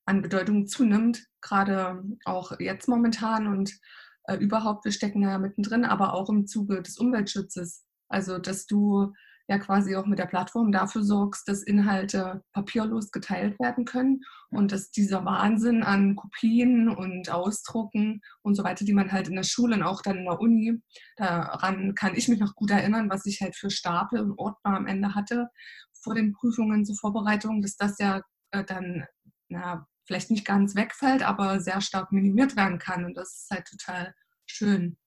an 0.05 0.21
Bedeutung 0.21 0.67
zunimmt, 0.67 1.25
gerade 1.39 2.03
auch 2.25 2.59
jetzt 2.59 2.89
momentan 2.89 3.47
und 3.47 3.79
äh, 4.25 4.35
überhaupt, 4.35 4.83
wir 4.83 4.91
stecken 4.91 5.21
ja 5.21 5.37
mittendrin, 5.37 5.85
aber 5.85 6.13
auch 6.13 6.29
im 6.29 6.47
Zuge 6.47 6.81
des 6.81 6.97
Umweltschutzes. 6.97 7.85
Also, 8.13 8.37
dass 8.37 8.65
du 8.67 9.13
ja 9.49 9.57
quasi 9.57 9.95
auch 9.95 10.05
mit 10.05 10.19
der 10.19 10.25
Plattform 10.25 10.71
dafür 10.71 11.03
sorgst, 11.03 11.47
dass 11.47 11.63
Inhalte 11.63 12.43
papierlos 12.53 13.11
geteilt 13.11 13.59
werden 13.59 13.85
können 13.85 14.21
und 14.49 14.71
dass 14.71 14.91
dieser 14.91 15.25
Wahnsinn 15.25 15.83
an 15.83 16.15
Kopien 16.15 16.87
und 16.87 17.29
Ausdrucken 17.29 18.21
und 18.41 18.55
so 18.55 18.63
weiter, 18.63 18.85
die 18.85 18.93
man 18.93 19.11
halt 19.11 19.27
in 19.27 19.35
der 19.35 19.43
Schule 19.43 19.75
und 19.75 19.83
auch 19.83 20.01
dann 20.01 20.19
in 20.19 20.25
der 20.25 20.39
Uni, 20.39 20.81
daran 21.17 21.93
kann 21.95 22.15
ich 22.15 22.29
mich 22.29 22.39
noch 22.39 22.55
gut 22.55 22.71
erinnern, 22.71 23.09
was 23.09 23.25
ich 23.25 23.41
halt 23.41 23.55
für 23.55 23.69
Stapel 23.69 24.21
und 24.21 24.37
Ordner 24.37 24.77
am 24.77 24.87
Ende 24.87 25.13
hatte 25.13 25.49
vor 26.03 26.15
den 26.15 26.33
Prüfungen 26.33 26.85
zur 26.85 26.95
Vorbereitung, 26.95 27.61
dass 27.61 27.75
das 27.75 27.97
ja 27.99 28.21
äh, 28.51 28.63
dann 28.63 29.05
na, 29.49 29.87
vielleicht 30.05 30.31
nicht 30.31 30.45
ganz 30.45 30.75
wegfällt, 30.75 31.23
aber 31.23 31.59
sehr 31.59 31.81
stark 31.81 32.11
minimiert 32.11 32.55
werden 32.55 32.77
kann 32.77 33.05
und 33.05 33.15
das 33.15 33.33
ist 33.33 33.49
halt 33.51 33.65
total 33.67 34.13
schön. 34.45 34.97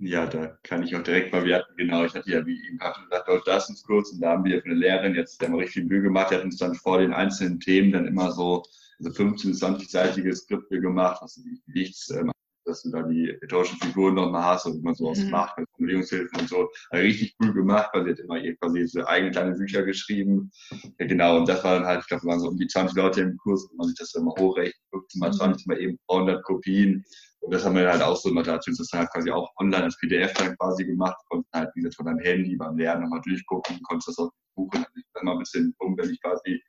Ja, 0.00 0.26
da 0.26 0.46
kann 0.62 0.84
ich 0.84 0.94
auch 0.94 1.02
direkt 1.02 1.32
mal, 1.32 1.44
wir 1.44 1.56
hatten, 1.56 1.76
genau, 1.76 2.04
ich 2.04 2.14
hatte 2.14 2.30
ja, 2.30 2.46
wie 2.46 2.64
eben 2.68 2.78
gerade 2.78 3.00
gesagt, 3.02 3.28
Deutsch-Leistungskurs 3.28 4.12
und 4.12 4.20
da 4.20 4.30
haben 4.30 4.44
wir 4.44 4.62
für 4.62 4.66
eine 4.66 4.76
Lehrerin 4.76 5.16
jetzt 5.16 5.42
haben 5.42 5.54
wir 5.54 5.58
richtig 5.60 5.82
viel 5.82 5.86
Mühe 5.86 6.02
gemacht, 6.02 6.30
wir 6.30 6.38
hatten 6.38 6.48
uns 6.48 6.58
dann 6.58 6.76
vor 6.76 6.98
den 6.98 7.12
einzelnen 7.12 7.58
Themen 7.58 7.90
dann 7.90 8.06
immer 8.06 8.30
so, 8.30 8.62
also 9.00 9.12
15, 9.12 9.54
20-seitige 9.54 10.32
Skripte 10.34 10.80
gemacht, 10.80 11.18
was 11.20 11.34
die 11.34 11.60
Gewichts, 11.66 12.10
ähm, 12.10 12.30
dass 12.68 12.82
du 12.82 12.90
da 12.90 13.02
die 13.02 13.30
rhetorischen 13.30 13.78
Figuren 13.80 14.14
nochmal 14.14 14.44
hast 14.44 14.66
und 14.66 14.84
man 14.84 14.94
so 14.94 15.08
aus 15.08 15.18
mhm. 15.18 15.30
macht, 15.30 15.58
mit 15.58 15.68
Formulierungshilfen 15.70 16.40
und 16.40 16.48
so. 16.48 16.68
Also 16.90 17.04
richtig 17.04 17.34
cool 17.42 17.52
gemacht, 17.54 17.88
weil 17.92 18.04
sie 18.04 18.10
hat 18.12 18.18
immer 18.20 18.40
quasi 18.60 18.86
so 18.86 19.04
eigene 19.06 19.32
kleine 19.32 19.56
Bücher 19.56 19.82
geschrieben. 19.82 20.50
Ja, 20.98 21.06
genau, 21.06 21.38
und 21.38 21.48
das 21.48 21.64
war 21.64 21.76
dann 21.76 21.86
halt, 21.86 22.02
ich 22.02 22.06
glaube, 22.08 22.24
waren 22.26 22.40
so 22.40 22.48
um 22.48 22.58
die 22.58 22.66
20 22.66 22.96
Leute 22.96 23.22
im 23.22 23.36
Kurs, 23.38 23.64
und 23.64 23.78
man 23.78 23.88
sich 23.88 23.96
das 23.96 24.12
dann 24.12 24.24
mal 24.24 24.34
hochrechnet, 24.38 24.76
15 24.90 25.18
mal 25.18 25.32
20 25.32 25.66
mal 25.66 25.80
eben 25.80 25.98
300 26.08 26.44
Kopien. 26.44 27.04
Und 27.40 27.54
das 27.54 27.64
haben 27.64 27.76
wir 27.76 27.90
halt 27.90 28.02
auch 28.02 28.16
so 28.16 28.30
immer 28.30 28.42
dazu, 28.42 28.70
das 28.70 28.88
dann 28.88 29.00
halt 29.00 29.10
quasi 29.12 29.30
auch 29.30 29.50
online 29.58 29.84
als 29.84 29.98
PDF 29.98 30.32
dann 30.34 30.56
quasi 30.56 30.84
gemacht, 30.84 31.16
konnten 31.28 31.48
halt 31.54 31.70
wie 31.74 31.80
gesagt 31.80 31.96
von 31.96 32.06
deinem 32.06 32.18
Handy 32.20 32.56
beim 32.56 32.76
Lernen 32.76 33.02
nochmal 33.02 33.20
durchgucken, 33.24 33.80
konntest 33.82 34.08
das 34.08 34.18
auch 34.18 34.30
buchen, 34.54 34.82
dann 34.82 35.04
dann 35.14 35.24
mal 35.24 35.32
ein 35.32 35.38
bisschen 35.38 35.74
um, 35.78 35.96
wenn 35.96 36.10
ich 36.10 36.20
quasi 36.22 36.62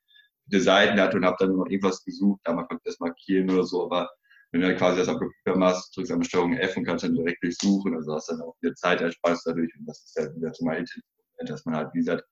viele 0.50 0.62
Seiten 0.62 1.00
hatte 1.00 1.18
und 1.18 1.26
habe 1.26 1.38
dann 1.40 1.56
noch 1.56 1.66
irgendwas 1.66 2.04
gesucht, 2.04 2.42
da 2.44 2.54
mal 2.54 2.64
konnte 2.64 2.82
ich 2.86 2.92
das 2.92 3.00
markieren 3.00 3.50
oder 3.50 3.64
so, 3.64 3.86
aber 3.86 4.10
wenn 4.52 4.62
du 4.62 4.68
dann 4.68 4.78
quasi 4.78 5.00
das 5.00 5.08
auf 5.08 5.20
Computer 5.20 5.58
machst, 5.58 5.96
drückst 5.96 6.12
du 6.12 6.24
Steuerung 6.24 6.54
F 6.54 6.76
und 6.78 6.86
kannst 6.86 7.04
dann 7.04 7.14
direkt 7.14 7.44
durchsuchen, 7.44 7.96
also 7.96 8.14
hast 8.14 8.30
dann 8.30 8.42
auch 8.42 8.56
wieder 8.62 8.74
Zeit 8.76 9.02
ersparst 9.02 9.46
dadurch 9.46 9.72
und 9.78 9.86
das 9.86 10.04
ist 10.04 10.18
ja 10.18 10.36
wieder 10.36 10.52
zum 10.54 10.68
Beispiel, 10.68 11.04
dass 11.46 11.66
man 11.66 11.76
halt, 11.76 11.94
wie 11.94 12.00
gesagt, 12.00 12.24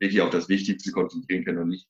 wirklich 0.00 0.20
auf 0.20 0.30
das 0.30 0.48
Wichtigste 0.48 0.92
konzentrieren 0.92 1.44
kann 1.44 1.58
und 1.58 1.68
nicht 1.68 1.88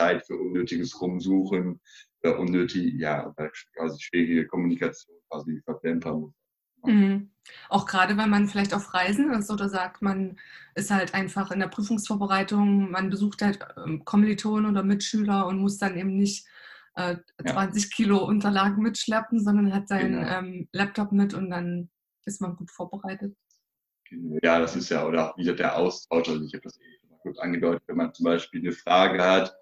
Zeit 0.00 0.26
für 0.26 0.36
unnötiges 0.36 1.00
Rumsuchen 1.00 1.80
oder 2.22 2.38
unnötig, 2.38 2.94
ja, 2.98 3.34
quasi 3.74 4.00
schwierige 4.00 4.46
Kommunikation 4.46 5.16
quasi 5.28 5.60
verplempern 5.64 6.20
muss. 6.20 6.34
Mhm. 6.84 7.30
Auch 7.68 7.86
gerade, 7.86 8.16
wenn 8.16 8.30
man 8.30 8.48
vielleicht 8.48 8.74
auf 8.74 8.94
Reisen 8.94 9.32
ist 9.32 9.50
oder 9.50 9.68
sagt, 9.68 10.02
man 10.02 10.38
ist 10.74 10.90
halt 10.90 11.14
einfach 11.14 11.50
in 11.50 11.60
der 11.60 11.68
Prüfungsvorbereitung, 11.68 12.90
man 12.90 13.10
besucht 13.10 13.42
halt 13.42 13.58
ähm, 13.84 14.04
Kommilitonen 14.04 14.70
oder 14.70 14.82
Mitschüler 14.82 15.46
und 15.46 15.58
muss 15.58 15.78
dann 15.78 15.96
eben 15.96 16.16
nicht 16.16 16.46
äh, 16.94 17.16
20 17.46 17.82
ja. 17.82 17.88
Kilo 17.94 18.24
Unterlagen 18.24 18.82
mitschleppen, 18.82 19.42
sondern 19.42 19.74
hat 19.74 19.88
seinen 19.88 20.20
genau. 20.20 20.38
ähm, 20.38 20.68
Laptop 20.72 21.12
mit 21.12 21.34
und 21.34 21.50
dann 21.50 21.90
ist 22.24 22.40
man 22.40 22.56
gut 22.56 22.70
vorbereitet. 22.70 23.36
Genau. 24.08 24.38
Ja, 24.42 24.58
das 24.58 24.76
ist 24.76 24.88
ja, 24.88 25.06
oder 25.06 25.34
wieder 25.36 25.54
der 25.54 25.76
Austausch, 25.76 26.28
also 26.28 26.44
ich 26.44 26.54
habe 26.54 26.64
das 26.64 26.78
eben 26.78 27.18
kurz 27.22 27.38
angedeutet, 27.38 27.82
wenn 27.86 27.96
man 27.96 28.14
zum 28.14 28.24
Beispiel 28.24 28.60
eine 28.60 28.72
Frage 28.72 29.22
hat, 29.22 29.48
äh, 29.48 29.52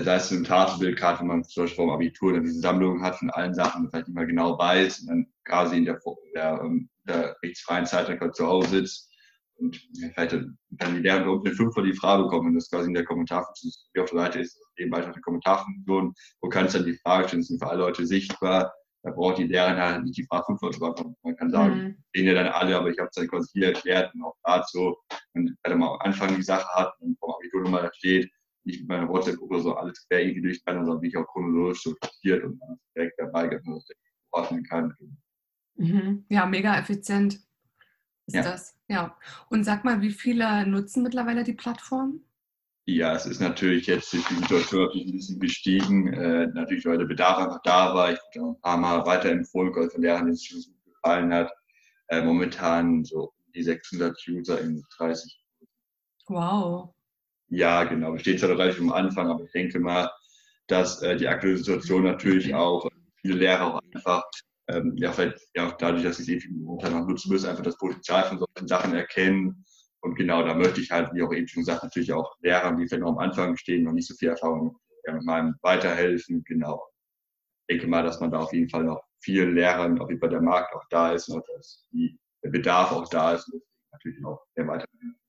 sei 0.00 0.14
es 0.16 0.32
eine 0.32 0.42
Tafelbildkarte, 0.42 1.20
wenn 1.20 1.26
man 1.26 1.44
zum 1.44 1.64
Beispiel 1.64 1.84
vom 1.84 1.90
Abitur 1.90 2.32
dann 2.32 2.44
diese 2.44 2.60
Sammlung 2.60 3.02
hat 3.02 3.16
von 3.16 3.30
allen 3.30 3.54
Sachen, 3.54 3.90
vielleicht 3.90 4.08
nicht 4.08 4.14
mal 4.14 4.26
genau 4.26 4.58
weiß 4.58 5.00
und 5.00 5.08
dann 5.08 5.26
quasi 5.44 5.76
in 5.76 5.84
der, 5.84 6.00
der, 6.34 6.60
ähm, 6.62 6.88
der 7.04 7.36
rechtsfreien 7.42 7.84
Zeit 7.84 8.08
dann 8.08 8.32
zu 8.32 8.46
Hause 8.46 8.68
sitzt 8.68 9.10
und 9.56 9.76
vielleicht 10.14 10.32
dann 10.32 10.94
die 10.94 11.00
Lehrer 11.00 11.30
unten 11.30 11.46
eine 11.46 11.56
5 11.56 11.74
die 11.84 11.94
Frage 11.94 12.24
bekommen 12.24 12.48
und 12.48 12.54
das 12.54 12.70
quasi 12.70 12.88
in 12.88 12.94
der 12.94 13.04
Kommentarfunktion, 13.04 13.72
die 13.94 14.00
auf 14.00 14.10
der 14.10 14.20
Seite 14.20 14.40
ist, 14.40 14.58
eben 14.76 14.92
weiter 14.92 15.12
eine 15.12 15.20
Kommentarfunktion, 15.20 16.14
wo 16.40 16.48
kannst 16.48 16.74
dann 16.74 16.86
die 16.86 16.98
Frage 16.98 17.28
stellen, 17.28 17.42
sind 17.42 17.62
für 17.62 17.68
alle 17.68 17.80
Leute 17.80 18.06
sichtbar, 18.06 18.72
da 19.04 19.10
braucht 19.10 19.38
die 19.38 19.44
Lehrerin 19.44 19.76
halt 19.76 20.04
nicht 20.04 20.16
die 20.16 20.26
Frage 20.26 20.44
5 20.46 20.60
beantworten. 20.78 21.16
Man 21.22 21.36
kann 21.36 21.50
sagen, 21.50 21.74
mhm. 21.74 22.04
sehen 22.14 22.26
ja 22.26 22.34
dann 22.34 22.46
alle, 22.46 22.76
aber 22.76 22.88
ich 22.88 22.98
habe 22.98 23.08
es 23.08 23.16
dann 23.16 23.28
quasi 23.28 23.50
hier 23.52 23.68
erklärt 23.68 24.14
und 24.14 24.22
auch 24.22 24.36
dazu, 24.44 24.96
und 25.34 25.56
wenn 25.64 25.78
man 25.78 25.88
am 25.90 25.98
Anfang 26.00 26.34
die 26.36 26.42
Sache 26.42 26.68
hat 26.74 26.94
und 27.00 27.18
vom 27.18 27.34
Abitur 27.34 27.62
nochmal 27.62 27.82
da 27.82 27.90
steht, 27.92 28.30
nicht 28.64 28.80
mit 28.80 28.88
meiner 28.88 29.08
WhatsApp-Gruppe 29.08 29.60
so 29.60 29.74
alles 29.74 30.06
quer 30.06 30.22
irgendwie 30.22 30.42
durchbrennen, 30.42 30.84
sondern 30.84 31.02
wie 31.02 31.08
ich 31.08 31.16
auch 31.16 31.26
chronologisch 31.26 31.82
so 31.82 31.94
sortiert 32.00 32.44
und 32.44 32.60
dann 32.60 32.78
direkt 32.96 33.18
dabei 33.18 33.60
ordnen 34.30 34.64
kann. 34.64 34.96
Mhm. 35.76 36.24
Ja, 36.28 36.46
mega 36.46 36.78
effizient 36.78 37.40
ist 38.26 38.34
ja. 38.34 38.42
das. 38.42 38.78
Ja. 38.88 39.16
Und 39.48 39.64
sag 39.64 39.84
mal, 39.84 40.00
wie 40.00 40.10
viele 40.10 40.66
nutzen 40.66 41.02
mittlerweile 41.02 41.44
die 41.44 41.54
Plattform? 41.54 42.22
Ja, 42.86 43.14
es 43.14 43.26
ist 43.26 43.40
natürlich 43.40 43.86
jetzt 43.86 44.12
durch 44.12 44.26
die 44.26 44.34
Situation 44.34 44.86
natürlich 44.86 45.06
ein 45.06 45.16
bisschen 45.16 45.40
gestiegen. 45.40 46.12
Äh, 46.12 46.46
natürlich, 46.48 46.84
weil 46.84 46.98
der 46.98 47.04
Bedarf 47.04 47.38
einfach 47.38 47.62
da 47.62 47.94
war. 47.94 48.12
Ich 48.12 48.18
habe 48.36 48.50
ein 48.50 48.60
paar 48.60 48.76
Mal 48.76 49.06
weiterempfohlen, 49.06 49.74
weil 49.74 49.90
von 49.90 50.02
Lehrern, 50.02 50.24
denen 50.24 50.34
es 50.34 50.44
schon 50.44 50.60
gut 50.60 50.94
gefallen 50.94 51.32
hat. 51.32 51.52
Äh, 52.08 52.22
momentan 52.22 53.04
so 53.04 53.32
die 53.54 53.62
600 53.62 54.16
User 54.28 54.60
in 54.60 54.82
30. 54.96 55.44
Wow. 56.26 56.94
Ja, 57.54 57.84
genau. 57.84 58.14
Wir 58.14 58.18
stehen 58.20 58.38
zwar 58.38 58.48
relativ 58.50 58.80
am 58.80 58.92
Anfang, 58.92 59.28
aber 59.30 59.44
ich 59.44 59.52
denke 59.52 59.78
mal, 59.78 60.10
dass 60.68 61.02
äh, 61.02 61.16
die 61.16 61.28
aktuelle 61.28 61.58
Situation 61.58 62.04
natürlich 62.04 62.54
auch 62.54 62.88
viele 63.20 63.34
Lehrer 63.34 63.74
auch 63.74 63.80
einfach, 63.94 64.22
ähm, 64.68 64.94
ja, 64.96 65.12
vielleicht 65.12 65.38
ja 65.54 65.68
auch 65.68 65.72
dadurch, 65.76 66.02
dass 66.02 66.16
sie 66.16 66.34
es 66.34 66.44
eben 66.46 66.64
noch 66.64 67.06
nutzen 67.06 67.30
müssen, 67.30 67.50
einfach 67.50 67.62
das 67.62 67.76
Potenzial 67.76 68.24
von 68.24 68.38
solchen 68.38 68.68
Sachen 68.68 68.94
erkennen. 68.94 69.66
Und 70.00 70.14
genau, 70.14 70.42
da 70.42 70.54
möchte 70.54 70.80
ich 70.80 70.90
halt, 70.90 71.12
wie 71.12 71.22
auch 71.22 71.32
eben 71.32 71.46
schon 71.46 71.62
gesagt, 71.62 71.82
natürlich 71.82 72.12
auch 72.14 72.34
Lehrern, 72.40 72.78
die 72.78 72.88
vielleicht 72.88 73.02
noch 73.02 73.10
am 73.10 73.18
Anfang 73.18 73.54
stehen, 73.58 73.84
noch 73.84 73.92
nicht 73.92 74.08
so 74.08 74.14
viel 74.14 74.30
Erfahrung 74.30 74.78
ja, 75.06 75.12
mit 75.12 75.24
meinem 75.24 75.54
weiterhelfen. 75.60 76.42
Genau. 76.44 76.82
Ich 77.66 77.74
denke 77.76 77.86
mal, 77.86 78.02
dass 78.02 78.18
man 78.18 78.30
da 78.30 78.38
auf 78.38 78.52
jeden 78.54 78.70
Fall 78.70 78.84
noch 78.84 79.02
vielen 79.20 79.54
Lehrern, 79.54 80.00
auf 80.00 80.08
jeden 80.08 80.20
Fall 80.20 80.30
der 80.30 80.40
Markt 80.40 80.74
auch 80.74 80.84
da 80.88 81.12
ist 81.12 81.28
und 81.28 81.44
dass 81.54 81.86
die, 81.92 82.18
der 82.42 82.48
Bedarf 82.48 82.92
auch 82.92 83.06
da 83.10 83.34
ist 83.34 83.46
und 83.52 83.62
natürlich 83.92 84.24
auch 84.24 84.42
der 84.56 84.66
weiterhelfen. 84.66 85.21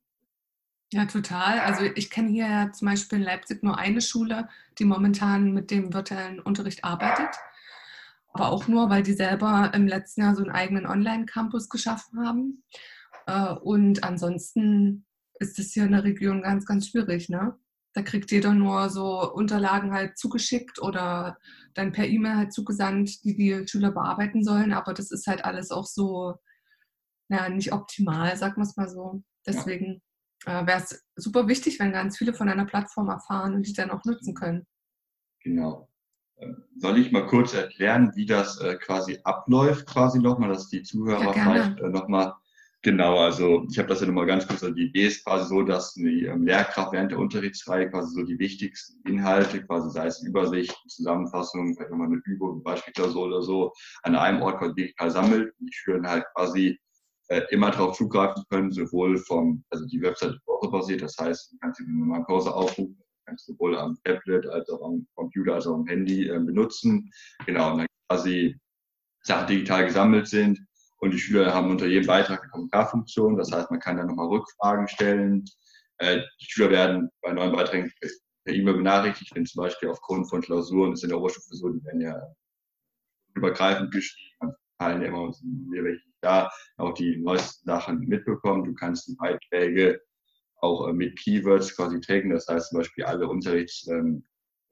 Ja, 0.94 1.08
total. 1.08 1.60
Also 1.62 1.86
ich 1.96 2.12
kenne 2.12 2.30
hier 2.30 2.48
ja 2.48 2.72
zum 2.72 2.88
Beispiel 2.88 3.18
in 3.18 3.26
Leipzig 3.26 3.64
nur 3.64 3.80
eine 3.80 4.00
Schule, 4.00 4.48
die 4.78 4.86
momentan 4.86 5.52
mit 5.52 5.72
dem 5.72 5.92
virtuellen 5.92 6.40
Unterricht 6.40 6.84
arbeitet. 6.84 7.36
Aber 8.32 8.50
auch 8.50 8.68
nur, 8.68 8.92
weil 8.92 9.02
die 9.02 9.14
selber 9.14 9.72
im 9.74 9.88
letzten 9.88 10.22
Jahr 10.22 10.36
so 10.36 10.44
einen 10.44 10.52
eigenen 10.52 10.86
Online-Campus 10.86 11.70
geschaffen 11.70 12.24
haben. 12.24 12.64
Äh, 13.26 13.56
und 13.56 14.04
ansonsten 14.04 15.08
ist 15.40 15.58
es 15.58 15.74
hier 15.74 15.86
in 15.86 15.94
der 15.94 16.04
Region 16.04 16.44
ganz, 16.44 16.68
ganz 16.68 16.90
schwierig. 16.90 17.28
Ne? 17.28 17.58
Da 17.94 18.04
kriegt 18.04 18.30
jeder 18.30 18.54
nur 18.54 18.88
so 18.92 19.34
Unterlagen 19.34 19.94
halt 19.94 20.20
zugeschickt 20.20 20.80
oder 20.80 21.40
dann 21.74 21.92
per 21.92 22.06
E-Mail 22.06 22.36
halt 22.36 22.54
zugesandt, 22.54 23.24
die 23.24 23.36
die 23.36 23.68
Schüler 23.68 23.90
bearbeiten 23.90 24.44
sollen. 24.44 24.74
Aber 24.74 24.94
das 24.94 25.10
ist 25.10 25.26
halt 25.26 25.44
alles 25.44 25.72
auch 25.72 25.88
so, 25.88 26.36
naja, 27.30 27.50
nicht 27.50 27.74
optimal, 27.74 28.38
sagen 28.38 28.58
wir 28.58 28.64
es 28.64 28.78
mal 28.78 28.90
so. 28.90 29.24
Deswegen 29.48 30.04
äh, 30.46 30.66
wäre 30.66 30.80
es 30.80 31.06
super 31.16 31.48
wichtig, 31.48 31.80
wenn 31.80 31.92
ganz 31.92 32.18
viele 32.18 32.34
von 32.34 32.50
einer 32.50 32.66
Plattform 32.66 33.10
erfahren 33.10 33.56
und 33.56 33.68
die 33.68 33.74
dann 33.74 33.92
auch 33.92 34.04
nutzen 34.06 34.34
können. 34.34 34.66
Genau. 35.42 35.90
Ähm, 36.38 36.64
soll 36.78 36.98
ich 36.98 37.12
mal 37.12 37.28
kurz 37.28 37.54
erklären, 37.54 38.12
wie 38.16 38.26
das 38.26 38.60
äh, 38.60 38.76
quasi 38.76 39.20
abläuft, 39.24 39.88
quasi 39.88 40.20
nochmal, 40.20 40.50
dass 40.50 40.70
die 40.70 40.84
Zuhörer 40.84 41.24
ja, 41.24 41.34
vielleicht 41.34 41.80
äh, 41.80 41.90
nochmal 41.90 42.34
Genau, 42.86 43.18
also 43.18 43.66
ich 43.72 43.80
habe 43.80 43.88
das 43.88 44.02
ja 44.02 44.08
nochmal 44.08 44.26
ganz 44.26 44.46
kurz. 44.46 44.62
Also 44.62 44.76
die 44.76 44.88
Idee 44.88 45.08
ist 45.08 45.24
quasi 45.24 45.48
so, 45.48 45.64
dass 45.64 45.94
die 45.94 46.26
ähm, 46.26 46.44
Lehrkraft 46.44 46.92
während 46.92 47.12
der 47.12 47.20
Unterrichtsreihe 47.20 47.90
quasi 47.90 48.14
so 48.14 48.24
die 48.24 48.38
wichtigsten 48.38 49.02
Inhalte, 49.10 49.66
quasi 49.66 49.90
sei 49.90 50.08
es 50.08 50.22
Übersicht, 50.22 50.76
Zusammenfassung, 50.90 51.74
vielleicht 51.74 51.92
nochmal 51.92 52.08
eine 52.08 52.22
Übung, 52.26 52.62
Beispielklausur 52.62 53.28
oder 53.28 53.42
so, 53.42 53.72
an 54.04 54.18
einem 54.18 54.42
Ort 54.42 54.60
quasi 54.60 54.76
digital 54.76 55.12
sammelt. 55.12 55.54
Die 55.60 55.72
Schüler 55.72 56.10
halt 56.10 56.26
quasi 56.36 56.78
äh, 57.30 57.42
immer 57.52 57.72
darauf 57.72 57.98
zugreifen 57.98 58.44
können, 58.50 58.72
sowohl 58.72 59.18
vom, 59.18 59.64
also 59.70 59.86
die 59.86 60.02
Website 60.02 60.34
ist 60.34 60.72
basiert, 60.72 61.02
das 61.02 61.18
heißt, 61.18 61.52
du 61.52 61.58
kannst 61.60 61.80
sie 61.80 61.86
mal 61.86 62.16
einen 62.16 62.26
Kurse 62.26 62.54
aufrufen, 62.54 62.98
kannst 63.26 63.46
sowohl 63.46 63.78
am 63.78 63.98
Tablet 64.04 64.46
als 64.48 64.70
auch 64.70 64.82
am 64.82 65.08
Computer 65.16 65.56
als 65.56 65.68
auch 65.68 65.76
am 65.76 65.86
Handy 65.88 66.28
äh, 66.28 66.40
benutzen. 66.40 67.12
Genau, 67.46 67.72
und 67.72 67.80
dann 67.80 67.88
quasi 68.10 68.60
Sachen 69.22 69.48
digital 69.48 69.86
gesammelt 69.86 70.28
sind 70.28 70.60
und 70.98 71.12
die 71.12 71.20
Schüler 71.20 71.54
haben 71.54 71.70
unter 71.70 71.86
jedem 71.86 72.08
Beitrag 72.08 72.42
eine 72.42 72.50
Kommentarfunktion, 72.50 73.38
das 73.38 73.52
heißt, 73.52 73.72
man 73.72 73.80
kann 73.80 73.98
dann 73.98 74.08
nochmal 74.08 74.28
Rückfragen 74.28 74.88
stellen. 74.88 75.46
Äh, 75.98 76.22
die 76.42 76.46
Schüler 76.46 76.72
werden 76.72 77.10
bei 77.22 77.34
neuen 77.34 77.52
Beiträgen 77.52 77.92
per 78.46 78.54
E-Mail 78.54 78.76
benachrichtigt, 78.76 79.34
wenn 79.36 79.46
zum 79.46 79.64
Beispiel 79.64 79.90
aufgrund 79.90 80.30
von 80.30 80.42
Klausuren, 80.42 80.92
das 80.92 81.00
ist 81.00 81.04
in 81.04 81.10
der 81.10 81.20
Oberstufe 81.20 81.56
so, 81.56 81.70
die 81.70 81.84
werden 81.86 82.02
ja 82.02 82.22
übergreifend 83.36 83.92
geschrieben, 83.92 84.54
und 84.80 85.38
wir 85.72 85.84
welche 85.84 86.13
da 86.24 86.52
auch 86.78 86.94
die 86.94 87.18
neuesten 87.18 87.66
Sachen 87.66 88.00
mitbekommen. 88.00 88.64
Du 88.64 88.74
kannst 88.74 89.08
die 89.08 89.16
Beiträge 89.16 90.02
auch 90.58 90.88
äh, 90.88 90.94
mit 90.94 91.20
Keywords 91.20 91.76
quasi 91.76 92.00
taggen. 92.00 92.32
Das 92.32 92.48
heißt 92.48 92.70
zum 92.70 92.80
Beispiel 92.80 93.04
alle 93.04 93.28
Unterrichts, 93.28 93.88
ähm, 93.88 94.24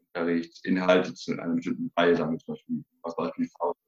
Unterrichtsinhalte 0.07 1.13
zu 1.13 1.33
einer 1.33 1.55
bestimmten 1.55 1.91
Reihe, 1.95 2.15
sagen 2.15 2.33
wir 2.33 2.39
zum 2.39 2.55
Beispiel, 2.55 2.83
was 3.03 3.15
Beispiel 3.15 3.49
Faust. 3.59 3.79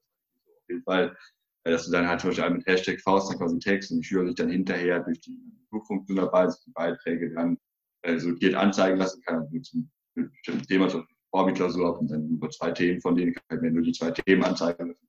Auf 0.46 0.68
jeden 0.68 0.82
Fall, 0.82 1.16
äh, 1.64 1.70
dass 1.72 1.86
du 1.86 1.92
dann 1.92 2.06
halt 2.06 2.20
zum 2.20 2.30
Beispiel 2.30 2.50
mit 2.50 2.66
Hashtag 2.66 3.00
Faust 3.00 3.30
dann 3.30 3.38
quasi 3.38 3.58
taggst 3.58 3.90
und 3.90 3.98
die 3.98 4.04
Schüler 4.04 4.26
sich 4.26 4.36
dann 4.36 4.50
hinterher 4.50 5.00
durch 5.00 5.20
die 5.20 5.40
Suchfunktion 5.70 6.16
dabei, 6.16 6.44
dass 6.44 6.62
die 6.62 6.70
Beiträge 6.72 7.32
dann 7.34 7.58
äh, 8.02 8.18
sortiert 8.18 8.54
anzeigen 8.54 8.98
lassen 8.98 9.22
kann, 9.22 9.40
also 9.40 9.58
zum 9.60 9.90
bestimmten 10.14 10.66
Thema, 10.66 10.88
zum 10.88 11.06
Vorbiklausur 11.30 11.98
und 11.98 12.10
dann 12.10 12.28
über 12.28 12.48
zwei 12.50 12.70
Themen 12.70 13.00
von 13.00 13.16
denen 13.16 13.34
kann 13.34 13.56
ich 13.56 13.60
mir 13.60 13.72
nur 13.72 13.82
die 13.82 13.90
zwei 13.90 14.12
Themen 14.12 14.44
anzeigen 14.44 14.88
lassen 14.88 15.08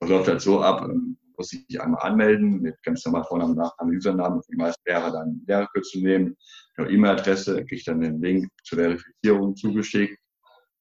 das 0.00 0.10
läuft 0.10 0.28
halt 0.28 0.40
so 0.40 0.60
ab, 0.60 0.82
ähm, 0.82 1.16
muss 1.36 1.52
ich 1.52 1.64
sich 1.68 1.80
einmal 1.80 2.02
anmelden 2.02 2.60
mit 2.60 2.82
ganz 2.82 3.04
normal 3.04 3.24
Vornamen, 3.24 3.54
Nachname, 3.54 3.96
Username. 3.96 4.42
Für 4.42 4.52
die 4.52 4.56
meisten 4.56 4.82
Lehrer 4.86 5.12
dann 5.12 5.42
Lehrerkürzel 5.46 6.02
nehmen, 6.02 6.36
genau 6.76 6.88
E-Mail-Adresse, 6.88 7.56
kriege 7.56 7.76
ich 7.76 7.84
dann 7.84 8.00
den 8.00 8.20
Link 8.20 8.48
zur 8.64 8.78
Verifizierung 8.78 9.56
zugeschickt. 9.56 10.18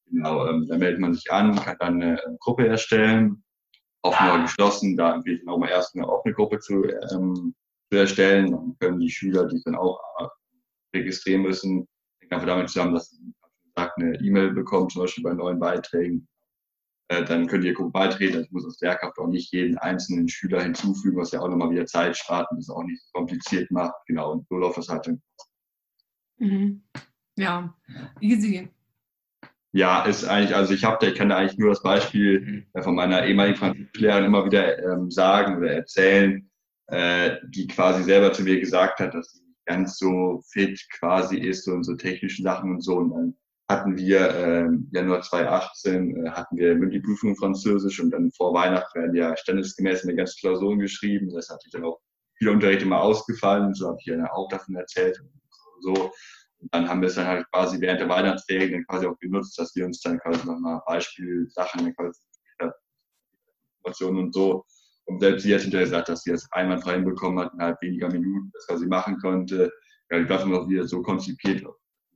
Genau, 0.07 0.47
ähm, 0.47 0.67
dann 0.67 0.79
meldet 0.79 0.99
man 0.99 1.13
sich 1.13 1.31
an, 1.31 1.55
kann 1.55 1.77
dann 1.79 2.01
eine 2.01 2.37
Gruppe 2.39 2.67
erstellen, 2.67 3.43
offen 4.03 4.29
oder 4.29 4.41
geschlossen. 4.43 4.95
Da 4.95 5.15
empfehle 5.15 5.37
ich 5.37 5.43
nochmal 5.43 5.69
erst 5.69 5.95
eine 5.95 6.07
offene 6.07 6.33
Gruppe 6.33 6.59
zu, 6.59 6.83
ähm, 6.83 7.55
zu 7.91 7.97
erstellen. 7.97 8.51
Dann 8.51 8.75
können 8.79 8.99
die 8.99 9.09
Schüler, 9.09 9.47
die 9.47 9.61
dann 9.65 9.75
auch 9.75 9.99
äh, 10.19 10.97
registrieren 10.97 11.41
müssen, 11.41 11.87
hängt 12.19 12.31
einfach 12.31 12.47
damit 12.47 12.69
zusammen, 12.69 12.93
dass 12.93 13.09
sie 13.09 13.33
eine 13.75 14.15
E-Mail 14.21 14.53
bekommen, 14.53 14.89
zum 14.89 15.01
Beispiel 15.01 15.23
bei 15.23 15.33
neuen 15.33 15.59
Beiträgen 15.59 16.27
dann 17.07 17.47
könnt 17.47 17.63
ihr 17.63 17.73
gucken, 17.73 17.91
beitreten. 17.91 18.43
Ich 18.43 18.51
muss 18.51 18.65
als 18.65 18.79
Lehrkraft 18.81 19.17
auch 19.19 19.27
nicht 19.27 19.51
jeden 19.53 19.77
einzelnen 19.77 20.27
Schüler 20.27 20.61
hinzufügen, 20.63 21.17
was 21.17 21.31
ja 21.31 21.39
auch 21.41 21.47
nochmal 21.47 21.69
wieder 21.69 21.85
Zeit 21.85 22.17
spart 22.17 22.49
und 22.51 22.57
das 22.57 22.69
auch 22.69 22.83
nicht 22.83 23.01
so 23.03 23.11
kompliziert 23.13 23.69
macht. 23.71 23.93
Genau, 24.07 24.31
und 24.31 24.47
so 24.49 24.55
läuft 24.55 24.77
das 24.77 24.89
halt 24.89 25.07
dann. 25.07 25.21
Mhm. 26.37 26.83
Ja, 27.37 27.75
easy. 28.21 28.69
Ja, 29.71 30.03
ist 30.03 30.23
eigentlich, 30.23 30.55
also 30.55 30.73
ich 30.73 30.85
habe 30.85 31.05
ich 31.05 31.15
kann 31.15 31.27
da 31.27 31.37
eigentlich 31.37 31.57
nur 31.57 31.69
das 31.69 31.83
Beispiel 31.83 32.65
äh, 32.73 32.81
von 32.81 32.95
meiner 32.95 33.25
ehemaligen 33.25 33.57
Französischlehrerin 33.57 34.23
immer 34.23 34.45
wieder 34.45 34.79
ähm, 34.79 35.11
sagen 35.11 35.57
oder 35.57 35.71
erzählen, 35.71 36.49
äh, 36.87 37.37
die 37.49 37.67
quasi 37.67 38.03
selber 38.03 38.31
zu 38.31 38.43
mir 38.43 38.59
gesagt 38.59 38.99
hat, 38.99 39.13
dass 39.13 39.33
sie 39.33 39.43
nicht 39.43 39.65
ganz 39.65 39.97
so 39.97 40.41
fit 40.49 40.79
quasi 40.97 41.37
ist 41.37 41.67
und 41.67 41.83
so 41.83 41.95
technische 41.95 42.41
Sachen 42.41 42.71
und 42.71 42.81
so. 42.81 42.97
Und 42.97 43.09
dann 43.11 43.37
hatten 43.67 43.97
wir 43.97 44.19
äh, 44.29 44.69
Januar 44.91 45.21
2018 45.21 46.25
äh, 46.25 46.29
hatten 46.29 46.57
wir 46.57 46.75
mündliche 46.75 47.03
Prüfung 47.03 47.35
Französisch 47.35 47.99
und 47.99 48.11
dann 48.11 48.31
vor 48.31 48.53
Weihnachten 48.53 48.99
werden 48.99 49.15
ja 49.15 49.35
standesgemäß 49.35 50.03
eine 50.03 50.15
ganze 50.15 50.35
Klausuren 50.39 50.79
geschrieben. 50.79 51.33
Das 51.33 51.49
hat 51.49 51.61
sich 51.61 51.71
dann 51.71 51.83
auch 51.83 51.99
viele 52.37 52.51
Unterrichte 52.51 52.85
mal 52.85 53.01
ausgefallen. 53.01 53.73
So 53.73 53.87
habe 53.87 53.97
ich 53.99 54.05
ja 54.05 54.31
auch 54.31 54.49
davon 54.49 54.75
erzählt. 54.75 55.19
So. 55.81 56.11
Und 56.59 56.73
dann 56.73 56.87
haben 56.87 57.01
wir 57.01 57.07
es 57.07 57.15
dann 57.15 57.27
halt 57.27 57.45
quasi 57.51 57.81
während 57.81 58.01
der 58.01 58.09
Weihnachtsferien 58.09 58.71
dann 58.71 58.85
quasi 58.85 59.07
auch 59.07 59.17
genutzt, 59.19 59.57
dass 59.57 59.75
wir 59.75 59.85
uns 59.85 59.99
dann 60.01 60.19
quasi 60.19 60.45
nochmal 60.45 60.81
Beispielsachen, 60.85 61.93
Informationen 63.85 64.25
und 64.25 64.33
so. 64.33 64.65
Und 65.05 65.19
selbst 65.19 65.43
sie 65.43 65.53
hat 65.53 65.61
hinterher 65.61 65.85
gesagt, 65.85 66.09
dass 66.09 66.23
sie 66.23 66.31
das 66.31 66.47
einwandfrei 66.51 66.93
hinbekommen 66.93 67.43
hat, 67.43 67.53
innerhalb 67.53 67.81
weniger 67.81 68.09
Minuten, 68.09 68.51
das 68.53 68.65
quasi 68.67 68.87
machen 68.87 69.17
konnte. 69.17 69.71
Ja, 70.09 70.19
die 70.19 70.25
Plattform 70.25 70.53
auch 70.53 70.67
wieder 70.67 70.87
so 70.87 71.01
konzipiert 71.01 71.65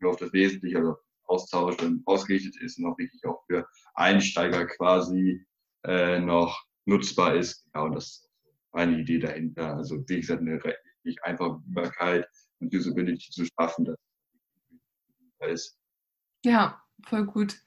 auf 0.04 0.16
das 0.18 0.32
Wesentliche, 0.32 0.78
also 0.78 0.96
Austausch 1.30 1.78
ausgerichtet 2.06 2.56
ist 2.62 2.78
und 2.80 2.86
auch 2.86 2.98
wirklich 2.98 3.24
auch 3.26 3.44
für 3.48 3.68
Einsteiger 3.94 4.66
quasi 4.66 5.46
äh, 5.86 6.20
noch 6.20 6.66
nutzbar 6.86 7.36
ist. 7.36 7.66
Genau, 7.72 7.90
das 7.90 8.06
ist 8.06 8.30
meine 8.72 9.00
Idee 9.00 9.20
dahinter. 9.20 9.76
Also 9.76 10.04
wie 10.08 10.20
gesagt, 10.20 10.42
eine 10.42 10.64
rechtlich 10.64 11.24
einfache 11.24 11.62
Übbarkeit 11.68 12.28
und 12.60 12.74
Usability 12.74 13.32
zu 13.32 13.46
schaffen, 13.46 13.86
dass 13.86 13.98
ist. 15.48 15.78
Ja, 16.44 16.82
voll 17.06 17.26
gut. 17.26 17.62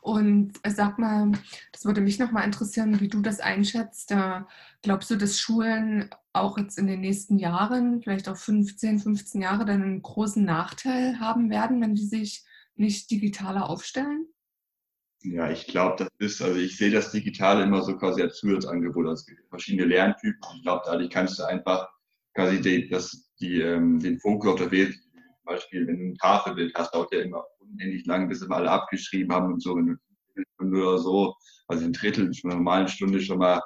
Und 0.00 0.54
äh, 0.62 0.70
sag 0.70 0.98
mal, 0.98 1.32
das 1.72 1.84
würde 1.84 2.00
mich 2.00 2.18
nochmal 2.18 2.44
interessieren, 2.44 3.00
wie 3.00 3.08
du 3.08 3.20
das 3.20 3.40
einschätzt. 3.40 4.14
Glaubst 4.82 5.10
du, 5.10 5.16
dass 5.16 5.38
Schulen 5.38 6.10
auch 6.32 6.56
jetzt 6.58 6.78
in 6.78 6.86
den 6.86 7.00
nächsten 7.00 7.38
Jahren, 7.38 8.02
vielleicht 8.02 8.28
auch 8.28 8.36
15, 8.36 9.00
15 9.00 9.42
Jahre, 9.42 9.64
dann 9.64 9.82
einen 9.82 10.02
großen 10.02 10.44
Nachteil 10.44 11.18
haben 11.20 11.50
werden, 11.50 11.80
wenn 11.80 11.94
die 11.94 12.06
sich 12.06 12.44
nicht 12.78 13.10
digitaler 13.10 13.68
aufstellen? 13.68 14.26
Ja, 15.22 15.50
ich 15.50 15.66
glaube, 15.66 15.96
das 15.96 16.08
ist, 16.18 16.42
also 16.42 16.58
ich 16.58 16.76
sehe 16.76 16.92
das 16.92 17.10
Digitale 17.10 17.64
immer 17.64 17.82
so 17.82 17.96
quasi 17.96 18.22
als 18.22 18.38
Zusatzangebot, 18.38 19.06
als 19.08 19.26
verschiedene 19.48 19.86
Lerntypen. 19.86 20.40
Ich 20.56 20.62
glaube, 20.62 20.82
dadurch 20.86 21.10
kannst 21.10 21.38
du 21.38 21.44
einfach 21.44 21.88
quasi 22.34 22.60
die, 22.60 22.88
das, 22.88 23.28
die, 23.40 23.60
ähm, 23.60 23.98
den 23.98 24.20
Fokus 24.20 24.52
auf 24.52 24.58
der 24.60 24.70
Welt, 24.70 24.94
zum 24.94 25.44
Beispiel, 25.44 25.86
wenn 25.86 25.98
du 25.98 26.04
ein 26.10 26.14
Tafelbild 26.16 26.72
hast, 26.76 26.94
dauert 26.94 27.12
ja 27.12 27.20
immer 27.22 27.44
unendlich 27.58 28.06
lang, 28.06 28.28
bis 28.28 28.48
wir 28.48 28.54
alle 28.54 28.70
abgeschrieben 28.70 29.32
haben 29.32 29.52
und 29.52 29.62
so, 29.62 29.74
wenn 29.74 29.86
du 29.86 29.96
oder 30.60 30.98
so, 30.98 31.34
also 31.66 31.84
ein 31.84 31.92
Drittel 31.92 32.30
einer 32.44 32.54
normalen 32.54 32.88
Stunde 32.88 33.20
schon 33.20 33.38
mal 33.38 33.60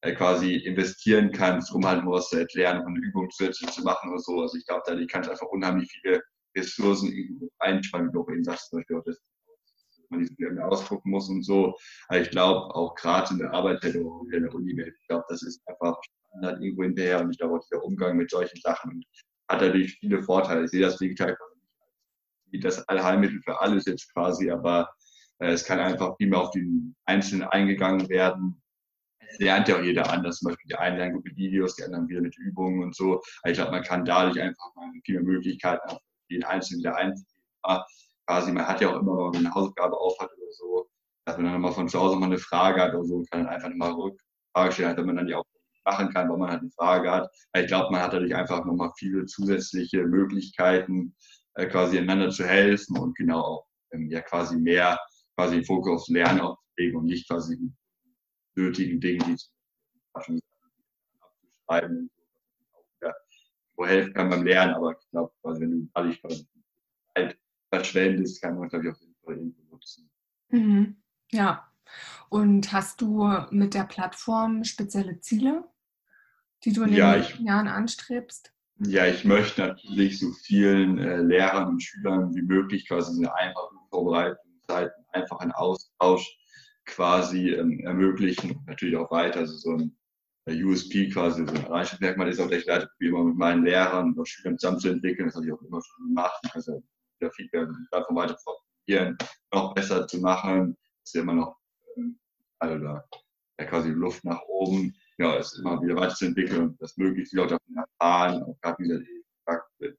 äh, 0.00 0.12
quasi 0.14 0.56
investieren 0.56 1.30
kannst, 1.32 1.72
um 1.72 1.86
halt 1.86 2.04
nur 2.04 2.14
was 2.14 2.28
zu 2.28 2.38
erklären 2.38 2.80
und 2.80 2.96
eine 2.96 3.06
Übung 3.06 3.30
zusätzlich 3.30 3.70
zu 3.70 3.82
machen 3.82 4.10
oder 4.10 4.18
so. 4.18 4.40
Also 4.40 4.56
ich 4.56 4.66
glaube, 4.66 4.82
dadurch 4.86 5.08
kannst 5.08 5.28
du 5.28 5.32
einfach 5.32 5.46
unheimlich 5.48 5.90
viele 5.90 6.22
Ressourcen 6.56 7.50
einsparen, 7.58 8.08
wie 8.08 8.12
du 8.12 8.22
auch 8.22 8.28
eben 8.28 8.44
sagst, 8.44 8.70
zum 8.70 8.78
Beispiel 8.78 8.96
auch 8.96 9.04
das, 9.04 9.20
dass 9.96 10.10
man 10.10 10.24
die 10.24 10.44
mehr 10.44 10.68
ausdrucken 10.68 11.10
muss 11.10 11.28
und 11.28 11.42
so. 11.42 11.76
Aber 12.08 12.20
ich 12.20 12.30
glaube, 12.30 12.74
auch 12.74 12.94
gerade 12.94 13.32
in 13.32 13.38
der 13.38 13.52
Arbeit 13.52 13.84
in 13.84 13.92
der 13.92 14.54
Uni, 14.54 14.80
ich 14.80 15.06
glaube, 15.08 15.24
das 15.28 15.42
ist 15.42 15.60
einfach 15.66 15.98
Standard 16.28 16.62
irgendwo 16.62 16.82
hinterher 16.84 17.20
und 17.20 17.30
ich 17.30 17.38
glaube 17.38 17.56
auch 17.56 17.64
dieser 17.68 17.84
Umgang 17.84 18.16
mit 18.16 18.30
solchen 18.30 18.60
Sachen 18.60 19.02
hat 19.48 19.60
natürlich 19.60 19.98
viele 19.98 20.22
Vorteile. 20.22 20.64
Ich 20.64 20.70
sehe 20.70 20.80
das 20.80 20.96
digital 20.96 21.36
wie 22.50 22.60
das 22.60 22.86
Allheilmittel 22.88 23.40
für 23.42 23.60
alles 23.60 23.86
jetzt 23.86 24.12
quasi, 24.12 24.50
aber 24.50 24.88
äh, 25.38 25.50
es 25.50 25.64
kann 25.64 25.80
einfach 25.80 26.16
viel 26.16 26.28
mehr 26.28 26.40
auf 26.40 26.50
den 26.50 26.94
Einzelnen 27.04 27.48
eingegangen 27.48 28.08
werden. 28.08 28.62
Es 29.18 29.38
lernt 29.38 29.68
ja 29.68 29.76
auch 29.76 29.82
jeder 29.82 30.10
anders, 30.10 30.38
zum 30.38 30.50
Beispiel 30.50 30.68
die 30.68 30.76
einen 30.76 30.98
lernen 30.98 31.22
mit 31.22 31.36
Videos, 31.36 31.74
die 31.74 31.82
anderen 31.82 32.08
wieder 32.08 32.20
mit 32.20 32.36
Übungen 32.38 32.82
und 32.82 32.94
so. 32.94 33.20
Also 33.42 33.50
ich 33.50 33.54
glaube, 33.54 33.72
man 33.72 33.82
kann 33.82 34.04
dadurch 34.04 34.40
einfach 34.40 34.74
mal 34.76 34.90
mehr 35.06 35.22
Möglichkeiten 35.22 35.88
auf 35.88 36.00
den 36.30 36.44
Einzelnen 36.44 36.80
wieder 36.80 36.96
einzugeben. 36.96 37.36
Quasi, 38.26 38.52
man 38.52 38.66
hat 38.66 38.80
ja 38.80 38.90
auch 38.90 39.00
immer, 39.00 39.16
wenn 39.16 39.24
man 39.26 39.36
eine 39.36 39.54
Hausaufgabe 39.54 39.96
aufhat 39.96 40.30
oder 40.36 40.52
so, 40.52 40.88
dass 41.24 41.36
man 41.36 41.46
dann 41.46 41.54
nochmal 41.54 41.72
von 41.72 41.88
zu 41.88 42.00
Hause 42.00 42.16
mal 42.16 42.26
eine 42.26 42.38
Frage 42.38 42.80
hat 42.80 42.94
oder 42.94 43.04
so, 43.04 43.22
kann 43.30 43.44
dann 43.44 43.54
einfach 43.54 43.68
nochmal 43.68 43.92
Rückfrage 43.92 44.72
stellen, 44.72 44.96
wenn 44.96 45.06
man 45.06 45.16
dann 45.16 45.26
die 45.26 45.34
auch 45.34 45.44
machen 45.84 46.12
kann, 46.12 46.28
weil 46.28 46.36
man 46.36 46.50
halt 46.50 46.60
eine 46.60 46.70
Frage 46.70 47.10
hat. 47.10 47.30
Ich 47.56 47.68
glaube, 47.68 47.92
man 47.92 48.02
hat 48.02 48.12
dadurch 48.12 48.34
einfach 48.34 48.64
nochmal 48.64 48.90
viele 48.98 49.24
zusätzliche 49.26 50.04
Möglichkeiten, 50.04 51.14
äh, 51.54 51.66
quasi 51.66 51.98
einander 51.98 52.30
zu 52.30 52.44
helfen 52.44 52.98
und 52.98 53.16
genau 53.16 53.40
auch 53.40 53.66
ähm, 53.92 54.10
ja 54.10 54.20
quasi 54.20 54.56
mehr 54.58 54.98
quasi 55.36 55.64
Fokus 55.64 56.02
aufs 56.02 56.08
Lernen 56.08 56.40
aufzulegen 56.40 56.98
und 56.98 57.06
nicht 57.06 57.28
quasi 57.28 57.58
nötigen 58.56 59.00
Dingen, 59.00 59.24
die 59.26 59.36
abzuschreiben, 60.12 60.42
ja, 61.68 62.15
wo 63.76 63.86
helfen 63.86 64.14
kann 64.14 64.30
beim 64.30 64.44
Lernen, 64.44 64.74
aber 64.74 64.92
ich 64.92 65.10
glaube, 65.10 65.32
quasi, 65.42 65.60
wenn 65.62 65.70
du 65.70 66.20
quasi 66.20 66.48
Zeit 67.14 67.38
verschwendest, 67.70 68.42
kann 68.42 68.58
man, 68.58 68.68
glaube 68.68 68.86
ich, 68.86 68.92
auf 68.92 69.00
jeden 69.00 69.14
Fall 69.24 69.36
irgendwo 69.36 69.62
nutzen. 69.74 70.10
Mhm. 70.48 70.96
Ja. 71.30 71.70
Und 72.28 72.72
hast 72.72 73.00
du 73.00 73.28
mit 73.50 73.74
der 73.74 73.84
Plattform 73.84 74.64
spezielle 74.64 75.20
Ziele, 75.20 75.64
die 76.64 76.72
du 76.72 76.82
in 76.82 76.88
den 76.88 76.98
ja, 76.98 77.16
nächsten 77.16 77.46
Jahren 77.46 77.68
anstrebst? 77.68 78.52
Ja, 78.78 79.06
ich 79.06 79.24
möchte 79.24 79.62
natürlich 79.62 80.18
so 80.18 80.32
vielen 80.44 80.98
äh, 80.98 81.18
Lehrern 81.18 81.68
und 81.68 81.82
Schülern 81.82 82.34
wie 82.34 82.42
möglich 82.42 82.88
quasi 82.88 83.24
eine 83.24 83.34
einfache 83.34 83.74
Vorbereitungszeit, 83.90 84.92
einfach 85.12 85.38
einen 85.38 85.52
Austausch 85.52 86.36
quasi 86.84 87.50
ähm, 87.50 87.80
ermöglichen. 87.80 88.62
Natürlich 88.66 88.96
auch 88.96 89.10
weiter, 89.10 89.40
also 89.40 89.56
so 89.56 89.76
ein 89.76 89.96
USP 90.54 91.08
quasi, 91.10 91.44
so 91.44 91.52
ein 91.52 91.66
Alleinstellungsmerkmal 91.66 92.28
ist 92.28 92.40
auch, 92.40 92.48
dass 92.48 92.60
ich 92.60 92.66
wie 92.98 93.06
immer 93.08 93.24
mit 93.24 93.36
meinen 93.36 93.64
Lehrern 93.64 94.12
und 94.14 94.28
Schülern 94.28 94.58
zusammenzuentwickeln. 94.58 95.28
Das 95.28 95.36
habe 95.36 95.46
ich 95.46 95.52
auch 95.52 95.62
immer 95.62 95.82
schon 95.82 96.06
gemacht. 96.08 96.40
Also 96.54 96.82
wieder 97.18 97.32
Feedback 97.32 97.68
davon 97.90 98.16
weiter 98.16 98.36
fortprobieren, 98.38 99.18
noch 99.52 99.74
besser 99.74 100.06
zu 100.06 100.18
machen. 100.18 100.76
Das 101.02 101.10
ist 101.10 101.14
ja 101.14 101.22
immer 101.22 101.34
noch 101.34 101.56
ähm, 101.96 102.18
also 102.58 102.78
da, 102.78 103.04
ja, 103.58 103.66
quasi 103.66 103.90
Luft 103.90 104.24
nach 104.24 104.40
oben 104.42 104.94
ja, 105.18 105.36
es 105.36 105.58
immer 105.58 105.80
wieder 105.82 105.96
weiterzuentwickeln 105.96 106.76
dass 106.78 106.96
möglichst 106.96 107.32
die 107.32 107.36
Leute 107.36 107.56
davon 107.56 107.76
erfahren, 107.76 108.42
auch 108.42 108.60
gerade 108.60 108.82
wieder 108.82 108.98
die, 108.98 109.24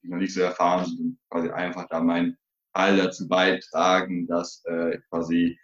die 0.03 0.07
noch 0.09 0.17
nicht 0.17 0.33
so 0.33 0.41
erfahren 0.41 0.85
sind, 0.85 1.17
quasi 1.29 1.49
einfach 1.49 1.87
da 1.89 2.01
meinen 2.01 2.37
Teil 2.73 2.97
dazu 2.97 3.27
beitragen, 3.27 4.27
dass 4.27 4.63
äh, 4.65 4.99
quasi 5.09 5.59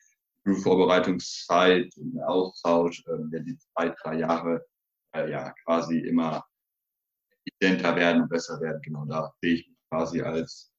die 0.46 0.56
Vorbereitungszeit 0.56 1.96
und 1.98 2.14
der 2.14 2.28
Austausch, 2.28 3.04
äh, 3.08 3.30
der 3.32 3.42
die 3.42 3.58
zwei, 3.58 3.90
drei 4.02 4.18
Jahre 4.20 4.66
äh, 5.14 5.30
ja 5.32 5.54
quasi 5.66 6.00
immer 6.00 6.46
effizienter 7.46 7.96
werden 7.96 8.24
und 8.24 8.30
besser 8.30 8.60
werden. 8.62 8.82
Genau 8.82 9.06
da 9.06 9.34
sehe 9.42 9.56
ich 9.56 9.68
mich 9.68 9.78
quasi 9.90 10.22
als 10.22 10.74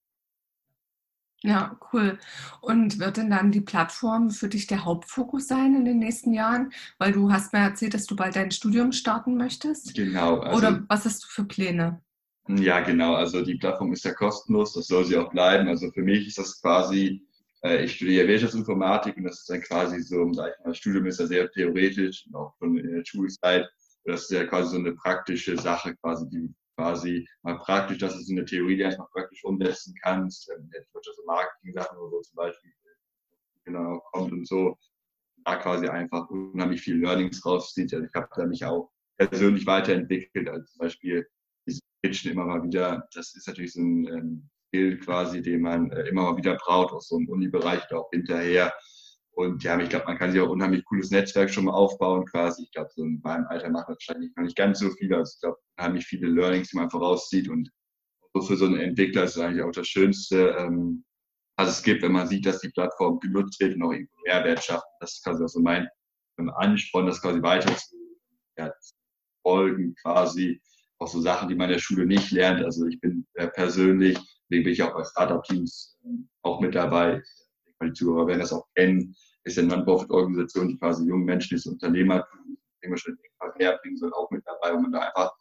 ja, 1.45 1.79
cool. 1.93 2.19
Und 2.63 2.99
wird 2.99 3.19
denn 3.19 3.29
dann 3.29 3.53
die 3.53 3.61
Plattform 3.61 4.31
für 4.31 4.49
dich 4.49 4.67
der 4.67 4.87
Hauptfokus 4.87 5.47
sein 5.47 5.77
in 5.77 5.85
den 5.85 5.99
nächsten 5.99 6.33
Jahren? 6.33 6.73
Weil 6.97 7.13
du 7.13 7.31
hast 7.31 7.53
mir 7.53 7.59
erzählt, 7.59 7.93
dass 7.93 8.07
du 8.07 8.17
bald 8.17 8.35
dein 8.35 8.51
Studium 8.51 8.93
starten 8.93 9.37
möchtest. 9.37 9.95
Genau. 9.95 10.39
Also, 10.39 10.57
Oder 10.57 10.85
was 10.89 11.05
hast 11.05 11.23
du 11.23 11.29
für 11.29 11.45
Pläne? 11.45 12.01
Ja, 12.49 12.81
genau. 12.81 13.15
Also 13.15 13.43
die 13.45 13.57
Plattform 13.57 13.93
ist 13.93 14.07
ja 14.07 14.15
kostenlos, 14.15 14.73
das 14.73 14.87
soll 14.87 15.05
sie 15.05 15.19
auch 15.19 15.31
bleiben. 15.31 15.69
Also 15.69 15.91
für 15.91 16.03
mich 16.03 16.29
ist 16.29 16.39
das 16.39 16.63
quasi, 16.63 17.23
äh, 17.63 17.85
ich 17.85 17.97
studiere 17.97 18.27
Wirtschaftsinformatik 18.27 19.19
und 19.19 19.25
das 19.25 19.41
ist 19.41 19.51
dann 19.51 19.61
quasi 19.61 20.01
so, 20.01 20.33
sag 20.33 20.51
ich 20.51 20.65
mal, 20.65 20.71
das 20.71 20.79
Studium 20.79 21.05
ist 21.07 21.21
ja 21.21 21.27
sehr 21.27 21.51
theoretisch, 21.51 22.27
auch 22.33 22.55
von 22.59 22.75
der 22.75 23.05
Schulzeit. 23.05 23.67
Das 24.05 24.23
ist 24.23 24.31
ja 24.31 24.45
quasi 24.45 24.71
so 24.71 24.79
eine 24.79 24.95
praktische 24.95 25.57
Sache, 25.57 25.97
quasi, 25.97 26.29
die 26.29 26.55
quasi 26.77 27.27
mal 27.43 27.59
praktisch, 27.59 27.99
dass 27.99 28.15
du 28.15 28.21
so 28.21 28.33
eine 28.33 28.45
Theorie 28.45 28.77
die 28.77 28.85
einfach 28.85 29.11
praktisch 29.11 29.45
umsetzen 29.45 29.95
kannst. 30.03 30.51
Ähm, 30.51 30.71
wird 30.71 31.05
so 31.05 31.23
Marketing-Sachen 31.27 31.99
oder 31.99 32.11
so 32.11 32.21
zum 32.21 32.37
Beispiel 32.37 32.73
genau 33.65 34.01
kommt 34.13 34.33
und 34.33 34.47
so. 34.47 34.77
Da 35.45 35.57
quasi 35.57 35.89
einfach 35.89 36.29
unheimlich 36.31 36.81
viel 36.81 37.01
Learnings 37.01 37.45
rauszieht. 37.45 37.93
Also 37.93 38.07
ich 38.07 38.15
habe 38.15 38.29
da 38.35 38.47
mich 38.47 38.65
auch 38.65 38.91
persönlich 39.19 39.67
weiterentwickelt, 39.67 40.49
als 40.49 40.73
zum 40.73 40.79
Beispiel 40.81 41.27
diese 41.67 41.81
Pitchen 42.03 42.33
immer 42.33 42.47
mal 42.47 42.63
wieder. 42.63 43.09
Das 43.13 43.35
ist 43.35 43.47
natürlich 43.47 43.73
so 43.73 43.81
ein 43.81 44.07
ähm, 44.09 44.51
Skill 44.69 44.99
quasi, 45.01 45.43
den 45.43 45.61
man 45.61 45.91
äh, 45.91 46.09
immer 46.09 46.23
mal 46.23 46.37
wieder 46.37 46.57
braucht, 46.57 46.93
aus 46.93 47.09
so 47.09 47.17
einem 47.17 47.29
Uni-Bereich 47.29 47.83
oder 47.91 48.01
auch 48.01 48.11
hinterher. 48.11 48.75
Und 49.35 49.65
ja, 49.65 49.79
ich 49.81 49.89
glaube, 49.89 50.07
man 50.07 50.17
kann 50.17 50.31
sich 50.31 50.41
auch 50.41 50.49
unheimlich 50.49 50.85
cooles 50.85 51.11
Netzwerk 51.11 51.51
schon 51.51 51.65
mal 51.65 51.73
aufbauen 51.73 52.25
quasi. 52.25 52.63
Ich 52.63 52.71
glaube, 52.71 52.91
so 52.95 53.03
in 53.03 53.21
meinem 53.23 53.47
Alter 53.49 53.69
macht 53.69 53.89
das 53.89 53.97
wahrscheinlich 53.97 54.31
noch 54.37 54.45
nicht 54.45 54.57
ganz 54.57 54.79
so 54.79 54.91
viel. 54.91 55.13
Also 55.13 55.33
ich 55.35 55.41
glaube, 55.41 55.59
unheimlich 55.77 56.07
viele 56.07 56.29
Learnings, 56.29 56.69
die 56.69 56.77
man 56.77 56.91
vorauszieht. 56.91 57.49
Und 57.49 57.69
so 58.33 58.43
für 58.43 58.57
so 58.57 58.67
einen 58.67 58.79
Entwickler 58.79 59.25
ist 59.25 59.37
es 59.37 59.43
eigentlich 59.43 59.63
auch 59.63 59.73
das 59.73 59.89
Schönste, 59.89 60.57
ähm, 60.59 61.05
was 61.57 61.69
es 61.69 61.83
gibt, 61.83 62.03
wenn 62.03 62.13
man 62.13 62.29
sieht, 62.29 62.47
dass 62.47 62.61
die 62.61 62.71
Plattform 62.71 63.19
genutzt 63.19 63.59
wird 63.61 63.75
und 63.75 63.83
auch 63.83 63.93
irgendwo 63.93 64.15
Mehrwert 64.25 64.63
schafft. 64.63 64.87
Das 65.01 65.15
ist 65.15 65.25
quasi 65.25 65.43
auch 65.43 65.49
so 65.49 65.61
mein 65.61 65.89
Ansporn, 66.37 67.07
das 67.07 67.21
quasi 67.21 67.43
weiter 67.43 67.77
zu 67.77 67.97
ja, 68.57 68.73
folgen 69.43 69.95
quasi. 70.03 70.61
Auch 70.99 71.09
so 71.09 71.21
Sachen, 71.21 71.49
die 71.49 71.57
man 71.57 71.69
in 71.71 71.75
der 71.75 71.81
Schule 71.81 72.07
nicht 72.07 72.31
lernt. 72.31 72.65
Also 72.65 72.87
ich 72.87 73.01
bin 73.01 73.27
äh, 73.35 73.49
persönlich, 73.49 74.17
deswegen 74.49 74.65
bin 74.65 74.73
ich 74.73 74.83
auch 74.83 74.95
bei 74.95 75.03
Startup-Teams 75.05 75.99
äh, 76.05 76.09
auch 76.43 76.61
mit 76.61 76.77
dabei 76.77 77.21
die 77.85 77.93
Zuhörer 77.93 78.27
werden 78.27 78.41
das 78.41 78.53
auch 78.53 78.67
kennen, 78.75 79.15
ist 79.45 79.59
eine 79.59 79.69
Non-Profit-Organisation, 79.69 80.69
die 80.69 80.79
quasi 80.79 81.07
jungen 81.07 81.25
Menschen 81.25 81.57
das 81.57 81.67
Unternehmertum 81.67 82.59
schon 82.97 83.17
näher 83.59 83.79
bringen 83.83 83.97
soll, 83.97 84.13
auch 84.13 84.31
mit 84.31 84.43
dabei, 84.47 84.75
wo 84.75 84.81
man 84.81 84.93
da 84.93 85.01
einfach 85.01 85.33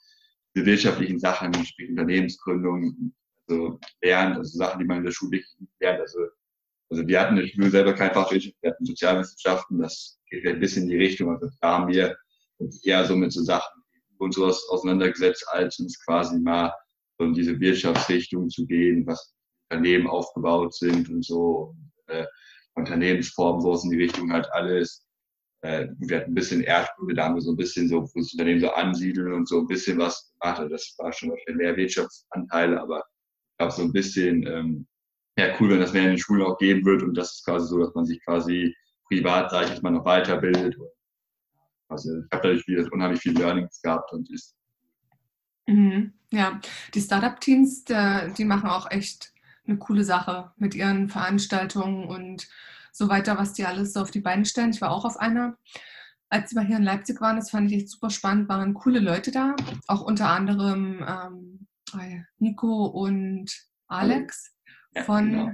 die 0.56 0.66
wirtschaftlichen 0.66 1.20
Sachen, 1.20 1.54
sprich 1.66 1.90
Unternehmensgründung, 1.90 3.14
also 3.48 3.80
lernt, 4.02 4.38
also 4.38 4.58
Sachen, 4.58 4.80
die 4.80 4.86
man 4.86 5.00
in 5.00 5.06
der 5.06 5.12
Schule 5.12 5.32
wirklich 5.32 5.70
lernt, 5.80 6.02
also 6.02 6.20
Also 6.90 7.08
wir 7.08 7.20
hatten 7.20 7.38
wir 7.38 7.72
selber 7.72 7.94
kein 7.94 8.14
Fachwirtschaft, 8.14 8.56
wir 8.62 8.72
hatten 8.72 8.86
Sozialwissenschaften, 8.86 9.80
das 9.80 10.20
geht 10.30 10.46
ein 10.46 10.60
bisschen 10.60 10.84
in 10.84 10.90
die 10.90 10.98
Richtung. 10.98 11.32
Also 11.32 11.50
da 11.60 11.80
haben 11.80 11.92
wir 11.92 12.16
eher 12.84 13.06
so 13.06 13.16
mit 13.16 13.32
so 13.32 13.42
Sachen 13.44 13.82
und 14.20 14.34
sowas 14.34 14.64
auseinandergesetzt, 14.70 15.46
als 15.50 15.80
uns 15.80 16.00
quasi 16.06 16.40
mal 16.40 16.72
so 17.18 17.26
in 17.26 17.34
diese 17.34 17.60
Wirtschaftsrichtung 17.60 18.50
zu 18.50 18.66
gehen, 18.66 19.06
was 19.08 19.34
Unternehmen 19.70 20.08
aufgebaut 20.08 20.76
sind 20.76 21.10
und 21.10 21.26
so, 21.26 21.76
äh, 22.08 22.26
Unternehmensformen, 22.76 23.62
so 23.62 23.80
in 23.84 23.92
die 23.92 24.04
Richtung 24.04 24.32
halt 24.32 24.48
alles. 24.52 25.06
Äh, 25.62 25.88
wir 26.00 26.18
hatten 26.18 26.32
ein 26.32 26.36
bisschen 26.36 26.62
Erdkunde, 26.62 27.14
da 27.14 27.26
haben 27.26 27.36
wir 27.36 27.42
so 27.42 27.52
ein 27.52 27.58
bisschen 27.58 27.88
so, 27.88 28.02
das 28.02 28.34
Unternehmen 28.34 28.60
so 28.60 28.72
ansiedeln 28.72 29.34
und 29.34 29.48
so 29.48 29.60
ein 29.60 29.68
bisschen 29.68 29.98
was 29.98 30.34
gemacht. 30.34 30.60
Also 30.60 30.70
das 30.70 30.96
war 30.98 31.14
schon 31.14 31.34
mehr 31.56 31.76
Wirtschaftsanteile, 31.76 32.82
aber 32.82 33.00
ich 33.00 33.58
glaube 33.58 33.74
so 33.74 33.82
ein 33.84 33.94
bisschen 33.94 34.46
ähm, 34.48 34.88
ja, 35.38 35.56
cool, 35.60 35.70
wenn 35.70 35.80
das 35.80 35.94
mehr 35.94 36.04
in 36.04 36.10
den 36.10 36.18
Schulen 36.18 36.44
auch 36.44 36.58
geben 36.58 36.86
wird 36.86 37.02
und 37.02 37.16
das 37.16 37.34
ist 37.34 37.46
quasi 37.46 37.68
so, 37.68 37.80
dass 37.80 37.94
man 37.96 38.06
sich 38.06 38.24
quasi 38.24 38.76
privat, 39.08 39.52
sage 39.52 39.66
ich 39.66 39.72
jetzt 39.72 39.84
mal, 39.84 39.90
noch 39.90 40.06
weiterbildet. 40.06 40.76
Also 41.90 42.10
ich 42.20 42.32
habe 42.32 42.44
dadurch 42.44 42.68
wieder 42.68 42.88
unheimlich 42.92 43.22
viel 43.22 43.38
Learnings 43.38 43.82
gehabt 43.82 44.12
und 44.14 44.30
ist. 44.32 44.56
Mhm. 45.68 46.14
Ja, 46.32 46.60
die 46.94 47.02
Startup-Teams, 47.02 47.86
die 47.86 48.46
machen 48.46 48.70
auch 48.70 48.90
echt 48.90 49.33
eine 49.68 49.78
coole 49.78 50.04
Sache 50.04 50.52
mit 50.58 50.76
ihren 50.76 51.10
Veranstaltungen 51.10 52.06
und 52.06 52.48
so 52.92 53.10
weiter, 53.10 53.38
was 53.38 53.54
die 53.54 53.66
alles 53.66 53.94
so 53.94 54.02
auf 54.02 54.12
die 54.12 54.22
Beine 54.22 54.46
stellen. 54.46 54.72
Ich 54.72 54.82
war 54.82 54.92
auch 54.92 55.06
auf 55.06 55.18
einer. 55.18 55.58
Als 56.30 56.56
wir 56.56 56.62
hier 56.62 56.78
in 56.78 56.84
Leipzig 56.84 57.22
waren, 57.22 57.36
das 57.36 57.52
fand 57.52 57.72
ich 57.72 57.78
echt 57.78 57.90
super 57.90 58.10
spannend, 58.10 58.50
waren 58.50 58.74
coole 58.74 59.00
Leute 59.00 59.32
da, 59.32 59.56
auch 59.88 60.02
unter 60.02 60.30
anderem 60.30 61.06
ähm, 61.08 61.68
Nico 62.40 62.86
und 62.86 63.52
Alex 63.88 64.52
von 65.06 65.30
genau. 65.30 65.52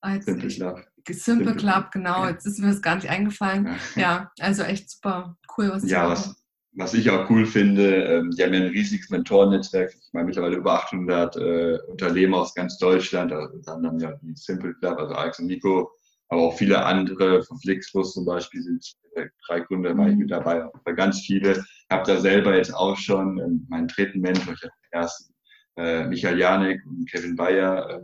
als 0.00 0.24
Simple 0.24 0.48
Club. 0.48 0.84
Simple 1.08 1.54
Club, 1.54 1.92
genau. 1.92 2.24
Ja. 2.24 2.30
Jetzt 2.30 2.46
ist 2.46 2.58
mir 2.58 2.68
das 2.68 2.82
gar 2.82 2.96
nicht 2.96 3.08
eingefallen. 3.08 3.66
Ja, 3.94 4.02
ja 4.02 4.32
also 4.40 4.64
echt 4.64 4.90
super 4.90 5.36
cool, 5.56 5.70
was 5.70 5.88
Ja, 5.88 6.08
was, 6.08 6.34
was 6.76 6.92
ich 6.92 7.08
auch 7.10 7.28
cool 7.30 7.46
finde, 7.46 8.04
ähm, 8.04 8.30
die 8.30 8.42
haben 8.42 8.52
ja 8.52 8.60
ein 8.60 8.68
riesiges 8.68 9.08
Mentorennetzwerk. 9.08 9.94
Ich 9.94 10.12
meine, 10.12 10.26
mittlerweile 10.26 10.56
über 10.56 10.74
800 10.74 11.36
äh, 11.36 11.78
Unternehmer 11.88 12.38
aus 12.38 12.54
ganz 12.54 12.76
Deutschland. 12.78 13.32
Also 13.32 13.58
dann 13.64 13.86
haben 13.86 13.98
ja 13.98 14.12
die 14.20 14.36
Simple 14.36 14.74
Club, 14.74 14.98
also 14.98 15.14
Alex 15.14 15.38
und 15.38 15.46
Nico, 15.46 15.90
aber 16.28 16.42
auch 16.42 16.56
viele 16.56 16.84
andere, 16.84 17.42
von 17.42 17.58
Flixbus 17.60 18.12
zum 18.12 18.26
Beispiel 18.26 18.62
sind 18.62 18.84
äh, 19.14 19.26
drei 19.46 19.60
Gründer, 19.60 19.96
war 19.96 20.08
ich 20.08 20.16
mit 20.16 20.30
dabei, 20.30 20.62
aber 20.64 20.92
ganz 20.94 21.20
viele. 21.20 21.52
Ich 21.52 21.86
habe 21.90 22.06
da 22.06 22.20
selber 22.20 22.54
jetzt 22.54 22.74
auch 22.74 22.96
schon 22.96 23.38
ähm, 23.38 23.66
meinen 23.70 23.88
dritten 23.88 24.20
Mentor, 24.20 24.52
ich 24.52 24.62
hatte 24.62 24.72
erst 24.92 25.32
äh, 25.76 26.06
Michael 26.06 26.38
Janik 26.38 26.84
und 26.84 27.10
Kevin 27.10 27.36
Bayer, 27.36 27.88
äh, 27.88 28.00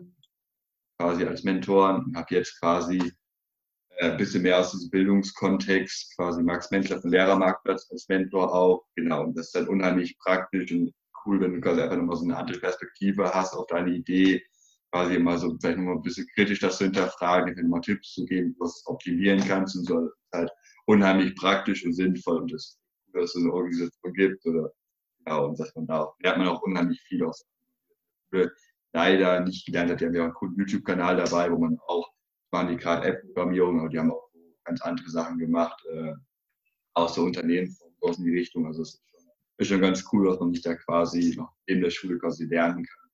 quasi 0.98 1.24
als 1.24 1.42
Mentor 1.42 1.96
und 1.96 2.16
habe 2.16 2.34
jetzt 2.34 2.58
quasi 2.58 3.12
ein 4.00 4.12
äh, 4.12 4.16
bisschen 4.16 4.42
mehr 4.42 4.58
aus 4.58 4.72
diesem 4.72 4.90
Bildungskontext, 4.90 6.16
quasi 6.16 6.42
Max 6.42 6.70
Menschler 6.70 7.00
von 7.00 7.10
Lehrermarktplatz 7.10 7.88
als 7.90 8.08
Mentor 8.08 8.52
auch. 8.54 8.84
Genau, 8.96 9.24
und 9.24 9.36
das 9.36 9.46
ist 9.46 9.54
dann 9.54 9.68
unheimlich 9.68 10.18
praktisch 10.18 10.72
und 10.72 10.92
cool, 11.24 11.40
wenn 11.40 11.54
du 11.54 11.60
quasi 11.60 11.80
einfach 11.80 11.96
nochmal 11.96 12.16
so 12.16 12.24
eine 12.24 12.36
andere 12.36 12.58
Perspektive 12.58 13.32
hast 13.32 13.54
auf 13.54 13.66
deine 13.66 13.90
Idee, 13.90 14.42
quasi 14.90 15.14
immer 15.14 15.38
so 15.38 15.56
vielleicht 15.60 15.78
nochmal 15.78 15.96
ein 15.96 16.02
bisschen 16.02 16.26
kritisch 16.34 16.60
das 16.60 16.78
zu 16.78 16.84
hinterfragen, 16.84 17.56
wenn 17.56 17.68
mal 17.68 17.80
Tipps 17.80 18.12
zu 18.14 18.24
geben, 18.24 18.56
was 18.58 18.82
optimieren 18.86 19.40
kannst 19.40 19.76
und 19.76 19.86
so. 19.86 20.00
Das 20.00 20.10
ist 20.10 20.32
halt 20.32 20.50
unheimlich 20.86 21.34
praktisch 21.36 21.84
und 21.84 21.92
sinnvoll 21.92 22.42
und 22.42 22.52
das, 22.52 22.78
dass 23.12 23.34
es 23.34 23.42
eine 23.42 23.52
Organisation 23.52 24.12
gibt 24.14 24.44
oder 24.46 24.72
ja, 25.26 25.36
und 25.36 25.58
dass 25.58 25.74
man 25.76 25.86
da 25.86 26.12
lernt 26.20 26.38
man 26.38 26.48
auch 26.48 26.62
unheimlich 26.62 27.00
viel 27.02 27.24
aus 27.24 27.46
leider 28.92 29.40
nicht 29.40 29.66
gelernt 29.66 29.90
hat. 29.90 30.00
Die 30.00 30.06
haben 30.06 30.14
ja 30.14 30.24
einen 30.24 30.34
coolen 30.34 30.56
YouTube-Kanal 30.56 31.16
dabei, 31.16 31.50
wo 31.50 31.58
man 31.58 31.78
auch, 31.86 32.10
waren 32.52 32.68
die 32.68 32.76
gerade 32.76 33.06
App-Programmierung, 33.06 33.80
aber 33.80 33.88
die 33.88 33.98
haben 33.98 34.12
auch 34.12 34.30
ganz 34.64 34.80
andere 34.82 35.08
Sachen 35.08 35.38
gemacht, 35.38 35.84
äh, 35.90 36.12
aus 36.94 37.14
der 37.14 37.24
Unternehmen 37.24 37.76
aus 38.00 38.18
in 38.18 38.24
die 38.24 38.38
Richtung. 38.38 38.66
Also 38.66 38.82
es 38.82 38.94
ist 38.94 39.02
schon, 39.10 39.20
ist 39.58 39.68
schon 39.68 39.80
ganz 39.80 40.04
cool, 40.12 40.28
dass 40.28 40.38
man 40.38 40.52
sich 40.52 40.62
da 40.62 40.74
quasi 40.74 41.34
noch 41.36 41.52
in 41.66 41.80
der 41.80 41.90
Schule 41.90 42.18
quasi 42.18 42.44
lernen 42.44 42.84
kann. 42.84 43.10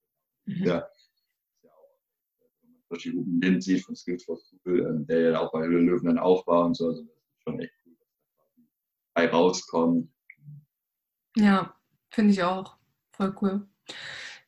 Mhm. 0.46 0.64
Ja, 0.64 0.88
man 2.62 2.82
solche 2.88 3.12
guten 3.12 3.40
Lind 3.40 3.62
sieht 3.62 3.84
von 3.84 3.94
Skills 3.94 4.24
for 4.24 4.36
School, 4.36 4.80
äh, 4.80 5.06
der 5.06 5.20
ja 5.20 5.40
auch 5.40 5.52
bei 5.52 5.64
Höhle 5.64 5.80
Löwen 5.80 6.06
dann 6.06 6.18
auch 6.18 6.46
war 6.46 6.66
und 6.66 6.76
so, 6.76 6.88
also 6.88 7.02
das 7.02 7.12
ist 7.12 7.42
schon 7.42 7.60
echt 7.60 7.72
cool, 7.84 7.96
dass 9.14 9.30
da 9.30 9.36
rauskommt. 9.36 10.10
Ja, 11.36 11.74
finde 12.10 12.32
ich 12.32 12.42
auch. 12.42 12.76
Voll 13.12 13.34
cool. 13.42 13.68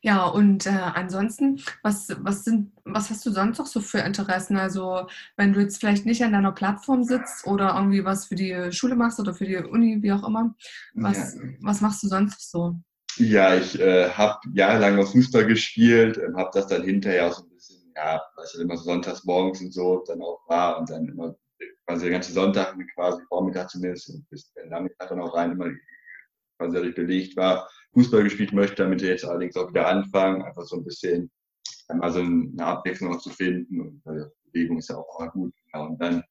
Ja, 0.03 0.25
und 0.25 0.65
äh, 0.65 0.69
ansonsten, 0.69 1.61
was, 1.83 2.07
was, 2.21 2.43
sind, 2.43 2.71
was 2.85 3.11
hast 3.11 3.23
du 3.23 3.31
sonst 3.31 3.59
noch 3.59 3.67
so 3.67 3.79
für 3.79 3.99
Interessen? 3.99 4.57
Also, 4.57 5.07
wenn 5.37 5.53
du 5.53 5.59
jetzt 5.59 5.79
vielleicht 5.79 6.07
nicht 6.07 6.23
an 6.23 6.33
deiner 6.33 6.51
Plattform 6.51 7.03
sitzt 7.03 7.45
oder 7.45 7.75
irgendwie 7.75 8.03
was 8.03 8.25
für 8.25 8.35
die 8.35 8.71
Schule 8.71 8.95
machst 8.95 9.19
oder 9.19 9.35
für 9.35 9.45
die 9.45 9.57
Uni, 9.57 10.01
wie 10.01 10.11
auch 10.11 10.27
immer, 10.27 10.55
was, 10.95 11.35
ja. 11.35 11.41
was 11.61 11.81
machst 11.81 12.01
du 12.01 12.07
sonst 12.07 12.49
so? 12.49 12.75
Ja, 13.17 13.55
ich 13.55 13.79
äh, 13.79 14.09
habe 14.09 14.39
jahrelang 14.53 14.95
noch 14.95 15.11
Fußball 15.11 15.45
gespielt, 15.45 16.17
äh, 16.17 16.33
habe 16.35 16.49
das 16.53 16.65
dann 16.65 16.83
hinterher 16.83 17.27
auch 17.27 17.33
so 17.33 17.43
ein 17.43 17.49
bisschen, 17.49 17.93
ja, 17.95 18.19
was 18.37 18.55
immer 18.55 18.77
so 18.77 18.85
sonntags 18.85 19.23
morgens 19.23 19.61
und 19.61 19.71
so 19.71 20.03
dann 20.07 20.21
auch 20.21 20.39
war 20.47 20.79
und 20.79 20.89
dann 20.89 21.07
immer 21.09 21.35
quasi 21.85 22.05
den 22.05 22.13
ganzen 22.13 22.33
Sonntag 22.33 22.75
quasi 22.95 23.21
Vormittag 23.27 23.69
zumindest 23.69 24.09
und 24.09 24.27
bis 24.29 24.51
den 24.53 24.69
Nachmittag 24.69 25.09
dann 25.09 25.21
auch 25.21 25.35
rein 25.35 25.51
immer 25.51 25.69
quasi 26.57 26.75
dadurch 26.75 26.95
belegt 26.95 27.35
war 27.35 27.69
Fußball 27.93 28.23
gespielt 28.23 28.53
möchte, 28.53 28.83
damit 28.83 29.01
jetzt 29.01 29.25
allerdings 29.25 29.55
auch 29.57 29.69
wieder 29.69 29.87
anfangen, 29.87 30.41
einfach 30.41 30.63
so 30.63 30.77
ein 30.77 30.83
bisschen 30.83 31.29
einmal 31.87 32.11
so 32.11 32.19
eine 32.19 32.65
Abwechslung 32.65 33.13
auch 33.13 33.21
zu 33.21 33.29
finden. 33.29 33.81
Und 33.81 34.01
äh, 34.05 34.25
Bewegung 34.45 34.77
ist 34.77 34.89
ja 34.89 34.97
auch 34.97 35.19
immer 35.19 35.31
gut. 35.31 35.53
Ja, 35.73 35.81
und 35.81 36.01
dann 36.01 36.23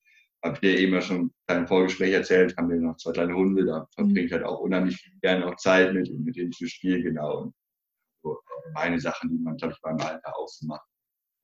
habe 0.43 0.55
ich 0.55 0.61
dir 0.61 0.79
eben 0.79 0.95
ja 0.95 1.03
schon 1.03 1.33
ein 1.49 1.67
Vorgespräch 1.67 2.15
erzählt, 2.15 2.57
haben 2.57 2.71
wir 2.71 2.77
noch 2.77 2.97
zwei 2.97 3.13
kleine 3.13 3.35
Hunde, 3.35 3.65
da 3.67 3.87
verbringe 3.95 4.23
ich 4.23 4.33
halt 4.33 4.45
auch 4.45 4.61
unheimlich 4.61 5.13
gerne 5.21 5.47
auch 5.47 5.57
Zeit 5.57 5.93
mit 5.93 6.11
mit 6.19 6.37
denen 6.37 6.53
zu 6.53 6.67
spielen, 6.67 7.03
genau. 7.03 7.43
Und 7.43 7.55
so 8.23 8.39
meine 8.75 8.99
Sachen, 8.99 9.31
die 9.31 9.39
man, 9.39 9.57
glaube 9.57 9.75
ich, 9.75 9.81
beim 9.83 9.99
Alter 9.99 10.37
auch 10.37 10.49
so 10.49 10.67
macht. 10.67 10.87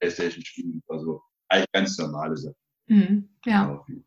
Playstation 0.01 0.45
spielen, 0.45 0.83
also 0.89 1.23
eigentlich 1.49 1.73
ganz 1.73 1.99
normale 1.99 2.37
Sachen. 2.37 2.57
Mhm, 2.89 3.29
ja. 3.45 3.65
Genau. 3.87 4.03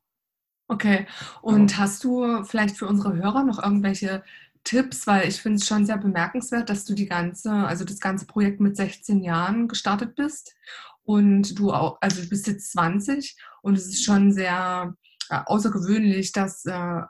Okay. 0.67 1.07
Und 1.41 1.71
ja. 1.71 1.77
hast 1.79 2.03
du 2.03 2.43
vielleicht 2.43 2.77
für 2.77 2.85
unsere 2.85 3.15
Hörer 3.15 3.43
noch 3.43 3.61
irgendwelche 3.61 4.23
Tipps, 4.69 5.07
weil 5.07 5.27
ich 5.27 5.41
finde 5.41 5.57
es 5.57 5.67
schon 5.67 5.87
sehr 5.87 5.97
bemerkenswert, 5.97 6.69
dass 6.69 6.85
du 6.85 6.93
die 6.93 7.07
ganze, 7.07 7.51
also 7.51 7.85
das 7.85 7.99
ganze 7.99 8.27
Projekt 8.27 8.59
mit 8.59 8.77
16 8.77 9.23
Jahren 9.23 9.67
gestartet 9.67 10.13
bist 10.15 10.55
und 11.01 11.57
du 11.57 11.73
auch, 11.73 11.97
also 12.01 12.21
du 12.21 12.29
bist 12.29 12.45
jetzt 12.45 12.71
20 12.73 13.35
und 13.63 13.75
es 13.75 13.87
ist 13.87 14.03
schon 14.03 14.31
sehr 14.31 14.93
äh, 15.29 15.39
außergewöhnlich, 15.47 16.33
dass 16.33 16.65
äh, 16.65 17.01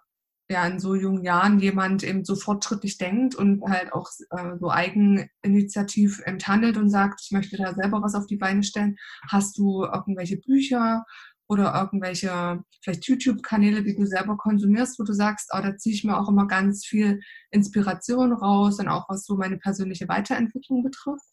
ja 0.51 0.67
in 0.67 0.79
so 0.79 0.95
jungen 0.95 1.21
Jahren 1.21 1.59
jemand 1.59 2.01
eben 2.03 2.23
so 2.23 2.37
fortschrittlich 2.37 2.97
denkt 2.97 3.35
und 3.35 3.61
halt 3.69 3.91
auch 3.91 4.09
äh, 4.29 4.57
so 4.57 4.71
eigeninitiativ 4.71 6.23
handelt 6.45 6.77
und 6.77 6.89
sagt, 6.89 7.19
ich 7.23 7.31
möchte 7.31 7.57
da 7.57 7.73
selber 7.73 8.01
was 8.01 8.15
auf 8.15 8.25
die 8.25 8.37
Beine 8.37 8.63
stellen. 8.63 8.95
Hast 9.27 9.57
du 9.57 9.83
irgendwelche 9.83 10.37
Bücher 10.37 11.03
oder 11.49 11.73
irgendwelche 11.73 12.63
vielleicht 12.83 13.07
YouTube-Kanäle, 13.07 13.83
die 13.83 13.95
du 13.95 14.05
selber 14.05 14.37
konsumierst, 14.37 14.99
wo 14.99 15.03
du 15.03 15.13
sagst, 15.13 15.49
oh, 15.51 15.61
da 15.61 15.75
ziehe 15.75 15.95
ich 15.95 16.03
mir 16.03 16.17
auch 16.17 16.29
immer 16.29 16.47
ganz 16.47 16.85
viel 16.85 17.19
Inspiration 17.49 18.31
raus 18.31 18.79
und 18.79 18.87
auch 18.87 19.09
was 19.09 19.25
so 19.25 19.35
meine 19.35 19.57
persönliche 19.57 20.07
Weiterentwicklung 20.07 20.83
betrifft? 20.83 21.25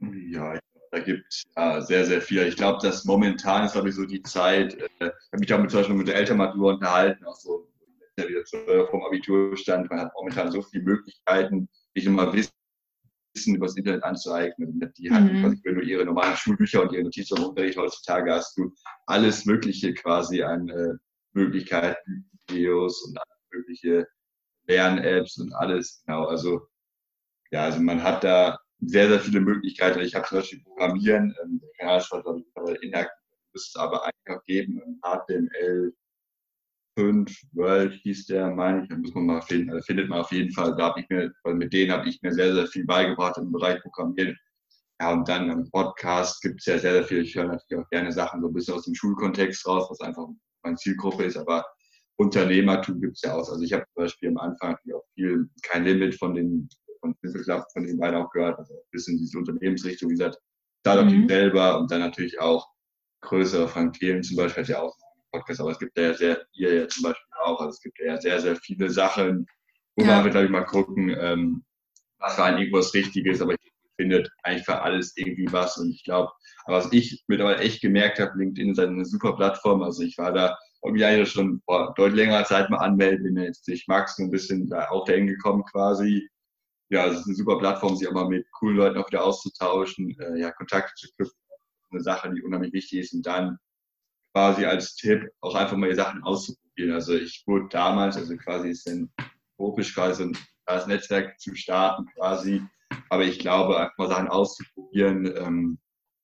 Ja, 0.00 0.58
da 0.90 0.98
gibt 0.98 1.24
es 1.30 1.44
ja 1.56 1.80
sehr, 1.80 2.04
sehr 2.04 2.20
viel. 2.20 2.42
Ich 2.42 2.56
glaube, 2.56 2.80
dass 2.82 3.04
momentan 3.04 3.64
ist, 3.64 3.72
glaube 3.72 3.90
ich, 3.90 3.94
so 3.94 4.04
die 4.04 4.22
Zeit, 4.22 4.74
äh, 4.74 4.88
ich 5.00 5.32
habe 5.32 5.38
mich 5.38 5.48
damit 5.48 5.70
zum 5.70 5.80
Beispiel 5.80 5.96
mit 5.96 6.08
der 6.08 6.16
Elternmatur 6.16 6.74
unterhalten, 6.74 7.24
auch 7.24 7.36
so 7.36 7.68
wieder 8.16 8.88
vom 8.88 9.04
Abiturstand, 9.04 9.88
man 9.90 10.00
hat 10.00 10.12
momentan 10.14 10.50
so 10.50 10.62
viele 10.62 10.82
Möglichkeiten, 10.82 11.68
nicht 11.94 12.06
immer 12.06 12.32
wissen, 12.32 12.50
Wissen 13.38 13.54
über 13.54 13.66
das 13.66 13.76
Internet 13.76 14.02
anzueignen. 14.02 14.92
Die 14.98 15.10
hatten, 15.10 15.40
mhm. 15.40 15.60
wenn 15.62 15.74
du 15.76 15.80
ihre 15.80 16.04
normalen 16.04 16.36
Schulbücher 16.36 16.82
und 16.82 16.92
ihre 16.92 17.04
Notizen 17.04 17.36
im 17.38 17.44
Unterricht 17.44 17.78
heutzutage 17.78 18.32
hast, 18.32 18.56
du 18.58 18.72
alles 19.06 19.44
Mögliche 19.44 19.94
quasi 19.94 20.42
an 20.42 20.68
äh, 20.68 20.94
Möglichkeiten, 21.32 22.28
Videos 22.48 23.02
und 23.04 23.18
mögliche 23.52 24.06
Lern-Apps 24.66 25.38
und 25.38 25.52
alles. 25.54 26.02
Genau, 26.04 26.24
also 26.24 26.66
ja, 27.50 27.64
also 27.64 27.80
man 27.80 28.02
hat 28.02 28.24
da 28.24 28.58
sehr, 28.80 29.08
sehr 29.08 29.20
viele 29.20 29.40
Möglichkeiten. 29.40 30.00
Ich 30.00 30.14
habe 30.14 30.26
zum 30.26 30.38
Beispiel 30.38 30.62
Programmieren, 30.62 31.34
ähm, 31.42 31.60
der 31.60 31.70
Kanal 31.78 31.98
ist 31.98 32.12
ich, 32.12 32.82
inaktiv, 32.82 33.12
müsste 33.52 33.78
es 33.78 33.82
aber 33.82 34.04
einfach 34.04 34.44
geben, 34.44 35.00
HTML, 35.02 35.94
5 36.98 37.30
World 37.52 37.94
hieß 38.02 38.26
der, 38.26 38.50
meine 38.50 38.82
ich, 38.82 38.88
da 38.88 38.96
muss 38.96 39.14
man 39.14 39.26
mal 39.26 39.40
finden, 39.42 39.70
also 39.70 39.84
findet 39.84 40.08
man 40.08 40.18
auf 40.18 40.32
jeden 40.32 40.50
Fall, 40.52 40.74
da 40.74 40.86
habe 40.86 41.00
ich 41.00 41.08
mir, 41.08 41.32
weil 41.44 41.54
mit 41.54 41.72
denen 41.72 41.92
habe 41.92 42.08
ich 42.08 42.20
mir 42.22 42.32
sehr, 42.32 42.52
sehr 42.52 42.66
viel 42.66 42.84
beigebracht 42.86 43.38
im 43.38 43.52
Bereich 43.52 43.80
Programmieren. 43.82 44.36
Ja, 45.00 45.12
und 45.12 45.28
dann 45.28 45.48
im 45.48 45.70
Podcast 45.70 46.42
gibt 46.42 46.58
es 46.58 46.66
ja 46.66 46.76
sehr, 46.76 46.94
sehr 46.94 47.04
viel, 47.04 47.22
ich 47.22 47.36
höre 47.36 47.44
natürlich 47.44 47.84
auch 47.84 47.88
gerne 47.90 48.10
Sachen 48.10 48.40
so 48.42 48.48
ein 48.48 48.52
bisschen 48.52 48.74
aus 48.74 48.84
dem 48.84 48.96
Schulkontext 48.96 49.64
raus, 49.64 49.86
was 49.88 50.00
einfach 50.00 50.26
meine 50.64 50.74
Zielgruppe 50.74 51.22
ist, 51.22 51.36
aber 51.36 51.64
Unternehmertum 52.16 53.00
gibt 53.00 53.14
es 53.14 53.22
ja 53.22 53.34
auch. 53.34 53.48
Also 53.48 53.62
ich 53.62 53.72
habe 53.72 53.84
zum 53.94 54.02
Beispiel 54.02 54.30
am 54.30 54.38
Anfang 54.38 54.76
auch 54.92 55.04
viel, 55.14 55.48
kein 55.62 55.84
Limit 55.84 56.16
von 56.16 56.34
den, 56.34 56.68
von 57.00 57.14
Club, 57.22 57.64
von 57.72 57.86
den 57.86 57.96
beiden 57.96 58.20
auch 58.20 58.30
gehört, 58.30 58.58
also 58.58 58.74
ein 58.74 58.90
bisschen 58.90 59.18
diese 59.18 59.38
Unternehmensrichtung, 59.38 60.10
wie 60.10 60.14
gesagt, 60.14 60.36
Startup 60.80 61.06
mhm. 61.06 61.28
selber 61.28 61.78
und 61.78 61.92
dann 61.92 62.00
natürlich 62.00 62.40
auch 62.40 62.66
größere 63.20 63.68
Frank 63.68 63.94
Thelen 63.94 64.24
zum 64.24 64.36
Beispiel 64.36 64.64
hat 64.64 64.68
ja 64.68 64.82
auch 64.82 64.96
einen 65.32 65.40
Podcast, 65.40 65.60
aber 65.60 65.70
es 65.70 65.78
gibt 65.78 65.96
ja 65.96 66.14
sehr, 66.14 66.44
ihr 66.52 66.74
ja 66.74 66.88
zum 66.88 67.04
Beispiel 67.04 67.32
auch, 67.42 67.60
also 67.60 67.70
es 67.70 67.80
gibt 67.80 67.98
ja 67.98 68.20
sehr, 68.20 68.40
sehr 68.40 68.56
viele 68.56 68.90
Sachen, 68.90 69.46
wo 69.96 70.04
ja. 70.04 70.22
wir, 70.24 70.30
glaube 70.30 70.46
ich, 70.46 70.52
mal 70.52 70.64
gucken, 70.64 71.14
ähm, 71.18 71.64
was 72.18 72.34
für 72.34 72.44
ein 72.44 72.58
irgendwas 72.58 72.94
Richtiges, 72.94 73.40
aber 73.40 73.54
ich 73.54 73.72
findet 73.98 74.30
eigentlich 74.42 74.64
für 74.64 74.80
alles 74.80 75.16
irgendwie 75.16 75.52
was. 75.52 75.76
Und 75.76 75.90
ich 75.90 76.04
glaube, 76.04 76.30
was 76.66 76.90
ich 76.92 77.24
mittlerweile 77.26 77.58
echt 77.58 77.82
gemerkt 77.82 78.20
habe, 78.20 78.38
LinkedIn 78.38 78.70
ist 78.70 78.78
eine 78.78 79.04
super 79.04 79.34
Plattform. 79.34 79.82
Also 79.82 80.02
ich 80.02 80.16
war 80.16 80.32
da 80.32 80.56
irgendwie 80.82 81.04
eigentlich 81.04 81.30
schon 81.30 81.60
vor 81.64 81.92
deutlich 81.96 82.16
längerer 82.16 82.44
Zeit 82.44 82.70
mal 82.70 82.78
anmelden, 82.78 83.24
bin 83.24 83.42
jetzt 83.42 83.66
durch 83.66 83.86
Max 83.88 84.16
so 84.16 84.22
ein 84.22 84.30
bisschen 84.30 84.68
da 84.68 84.88
auch 84.90 85.04
dahin 85.04 85.26
gekommen 85.26 85.64
quasi. 85.64 86.28
Ja, 86.90 87.06
es 87.06 87.20
ist 87.20 87.26
eine 87.26 87.34
super 87.34 87.58
Plattform, 87.58 87.96
sich 87.96 88.08
auch 88.08 88.12
mal 88.12 88.28
mit 88.28 88.46
coolen 88.52 88.76
Leuten 88.76 88.98
auch 88.98 89.08
wieder 89.08 89.24
auszutauschen, 89.24 90.18
äh, 90.20 90.38
ja, 90.38 90.52
Kontakte 90.52 90.94
zu 90.96 91.08
knüpfen. 91.16 91.36
Eine 91.90 92.02
Sache, 92.02 92.32
die 92.32 92.42
unheimlich 92.42 92.72
wichtig 92.72 93.00
ist. 93.00 93.14
Und 93.14 93.26
dann 93.26 93.58
quasi 94.38 94.64
als 94.64 94.94
Tipp 94.94 95.28
auch 95.40 95.56
einfach 95.56 95.76
mal 95.76 95.88
die 95.88 95.96
Sachen 95.96 96.22
auszuprobieren. 96.22 96.92
Also 96.92 97.14
ich 97.14 97.42
wurde 97.46 97.66
damals, 97.70 98.16
also 98.16 98.36
quasi 98.36 98.70
ist 98.70 98.88
ein 98.88 99.10
utopisch 99.58 99.92
quasi 99.92 100.22
ein 100.22 100.38
das 100.64 100.86
Netzwerk 100.86 101.40
zu 101.40 101.56
starten 101.56 102.06
quasi. 102.14 102.62
Aber 103.08 103.24
ich 103.24 103.40
glaube, 103.40 103.80
einfach 103.80 103.98
mal 103.98 104.08
Sachen 104.08 104.28
auszuprobieren, 104.28 105.26
ähm, 105.36 105.78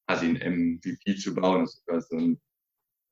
also 0.06 0.26
ein 0.26 0.36
MVP 0.36 1.16
zu 1.16 1.34
bauen, 1.34 1.62
das 1.62 1.74
ist 1.74 1.86
quasi 1.86 2.06
so 2.08 2.16
ein 2.18 2.40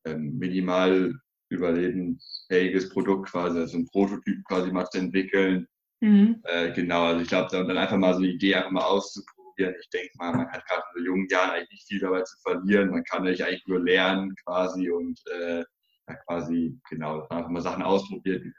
ähm, 0.06 0.38
minimal 0.38 1.14
überlebensfähiges 1.50 2.90
Produkt 2.90 3.30
quasi, 3.30 3.58
also 3.58 3.78
ein 3.78 3.88
Prototyp 3.88 4.44
quasi 4.44 4.70
mal 4.70 4.86
zu 4.86 4.98
entwickeln. 4.98 5.66
Mhm. 6.00 6.42
Äh, 6.44 6.72
genau, 6.72 7.06
also 7.06 7.22
ich 7.22 7.28
glaube, 7.28 7.48
dann 7.50 7.76
einfach 7.76 7.96
mal 7.96 8.12
so 8.12 8.20
eine 8.20 8.28
Idee 8.28 8.54
einfach 8.54 8.70
mal 8.70 8.84
auszuprobieren. 8.84 9.41
Ich 9.56 9.90
denke 9.90 10.10
mal, 10.16 10.32
man 10.32 10.50
hat 10.50 10.66
gerade 10.66 10.82
in 10.94 11.00
so 11.00 11.06
jungen 11.06 11.28
Jahren 11.28 11.50
eigentlich 11.50 11.70
nicht 11.70 11.88
viel 11.88 12.00
dabei 12.00 12.22
zu 12.22 12.36
verlieren. 12.40 12.90
Man 12.90 13.04
kann 13.04 13.26
eigentlich 13.26 13.66
nur 13.66 13.80
lernen 13.80 14.34
quasi 14.44 14.90
und 14.90 15.20
äh, 15.30 15.64
ja, 16.08 16.14
quasi, 16.26 16.78
genau, 16.88 17.26
einfach 17.28 17.50
mal 17.50 17.62
Sachen 17.62 17.82
ausprobieren. 17.82 18.54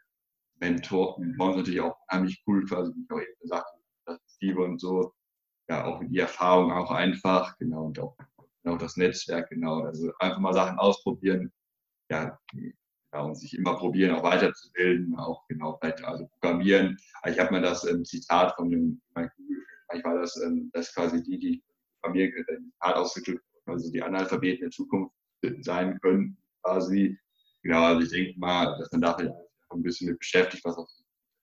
Mentor, 0.60 1.20
Mentoren 1.20 1.52
ist 1.52 1.58
natürlich 1.58 1.82
auch 1.82 1.98
unheimlich 2.10 2.44
cool, 2.48 2.66
quasi, 2.66 2.92
wie 2.96 3.04
ich 3.04 3.12
auch 3.12 3.20
eben 3.20 3.40
gesagt 3.42 3.66
habe, 4.08 4.20
Steve 4.28 4.64
und 4.64 4.80
so. 4.80 5.14
Ja, 5.70 5.86
auch 5.86 6.02
die 6.04 6.20
Erfahrung 6.20 6.72
auch 6.72 6.92
einfach, 6.92 7.58
genau, 7.58 7.86
und 7.86 8.00
auch 8.00 8.18
genau 8.64 8.78
das 8.78 8.98
Netzwerk, 8.98 9.50
genau. 9.50 9.82
Also 9.84 10.12
einfach 10.20 10.40
mal 10.40 10.54
Sachen 10.54 10.78
ausprobieren, 10.78 11.52
ja, 12.10 12.38
ja 12.54 13.22
und 13.22 13.36
sich 13.36 13.58
immer 13.58 13.78
probieren, 13.78 14.16
auch 14.16 14.24
weiterzubilden, 14.24 15.18
auch 15.18 15.46
genau, 15.48 15.78
vielleicht 15.80 16.04
also 16.04 16.28
programmieren. 16.28 16.98
Ich 17.28 17.40
habe 17.40 17.54
mir 17.54 17.62
das 17.62 17.86
ähm, 17.86 18.04
Zitat 18.06 18.56
von 18.56 18.70
dem, 18.70 19.02
ich 19.94 20.04
war 20.04 20.20
das, 20.20 20.36
ähm, 20.42 20.70
das 20.74 20.94
quasi 20.94 21.22
die, 21.24 21.40
die 21.40 21.64
äh, 22.04 22.32
Zitat 22.32 22.96
ausgedrückt, 22.96 23.44
also 23.66 23.92
die 23.92 24.02
Analphabeten 24.02 24.62
der 24.62 24.72
Zukunft 24.72 25.16
sein 25.62 26.00
können, 26.02 26.38
quasi. 26.62 27.18
Genau, 27.64 27.84
also 27.84 28.02
ich 28.02 28.10
denke 28.10 28.40
mal, 28.40 28.78
dass 28.78 28.92
man 28.92 29.02
dafür 29.02 29.34
ein 29.72 29.84
bisschen 29.84 30.10
mit 30.10 30.20
beschäftigt, 30.20 30.64
was 30.66 30.78
auch 30.78 30.88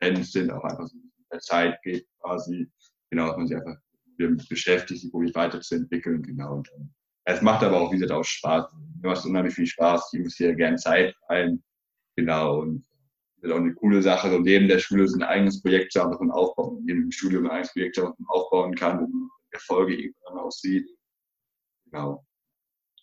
Trends 0.01 0.33
sind, 0.33 0.51
auch 0.51 0.65
einfach 0.65 0.87
so 0.87 0.97
ein 0.97 1.03
bisschen 1.03 1.27
der 1.33 1.41
Zeit 1.41 1.83
geht 1.83 2.07
quasi. 2.21 2.71
Genau, 3.11 3.29
dass 3.29 3.37
man 3.37 3.47
sich 3.47 3.57
einfach 3.57 3.77
damit 4.19 4.49
beschäftigt, 4.49 5.01
sich 5.01 5.13
wirklich 5.13 5.35
weiterzuentwickeln. 5.35 6.23
Genau. 6.23 6.57
Und, 6.57 6.71
ähm, 6.77 6.93
es 7.25 7.43
macht 7.43 7.63
aber 7.63 7.81
auch, 7.81 7.93
wie 7.93 7.99
gesagt, 7.99 8.13
auch 8.13 8.25
Spaß. 8.25 8.73
Mir 9.03 9.11
macht 9.11 9.25
unheimlich 9.25 9.55
viel 9.55 9.67
Spaß. 9.67 10.11
Ich 10.13 10.19
investiere 10.21 10.55
gerne 10.55 10.77
Zeit 10.77 11.15
rein. 11.29 11.63
Genau. 12.17 12.61
Und 12.61 12.85
das 13.41 13.51
ist 13.51 13.57
auch 13.57 13.61
eine 13.61 13.75
coole 13.75 14.03
Sache. 14.03 14.31
So 14.31 14.39
neben 14.39 14.69
der 14.69 14.79
Schule 14.79 15.09
so 15.09 15.17
ein 15.17 15.23
eigenes 15.23 15.63
Projekt 15.63 15.93
zu 15.93 16.01
haben, 16.01 16.11
das 16.11 16.21
man 16.21 16.31
aufbauen, 16.31 16.83
neben 16.85 17.03
dem 17.03 17.11
Studium 17.11 17.47
ein 17.47 17.53
eigenes 17.53 17.73
Projekt, 17.73 17.97
das 17.97 18.05
man 18.05 18.29
aufbauen 18.29 18.75
kann, 18.75 18.99
wo 19.01 19.07
man 19.07 19.31
Erfolge 19.51 19.95
irgendwann 19.95 20.39
aussieht. 20.39 20.89
Genau. 21.91 22.25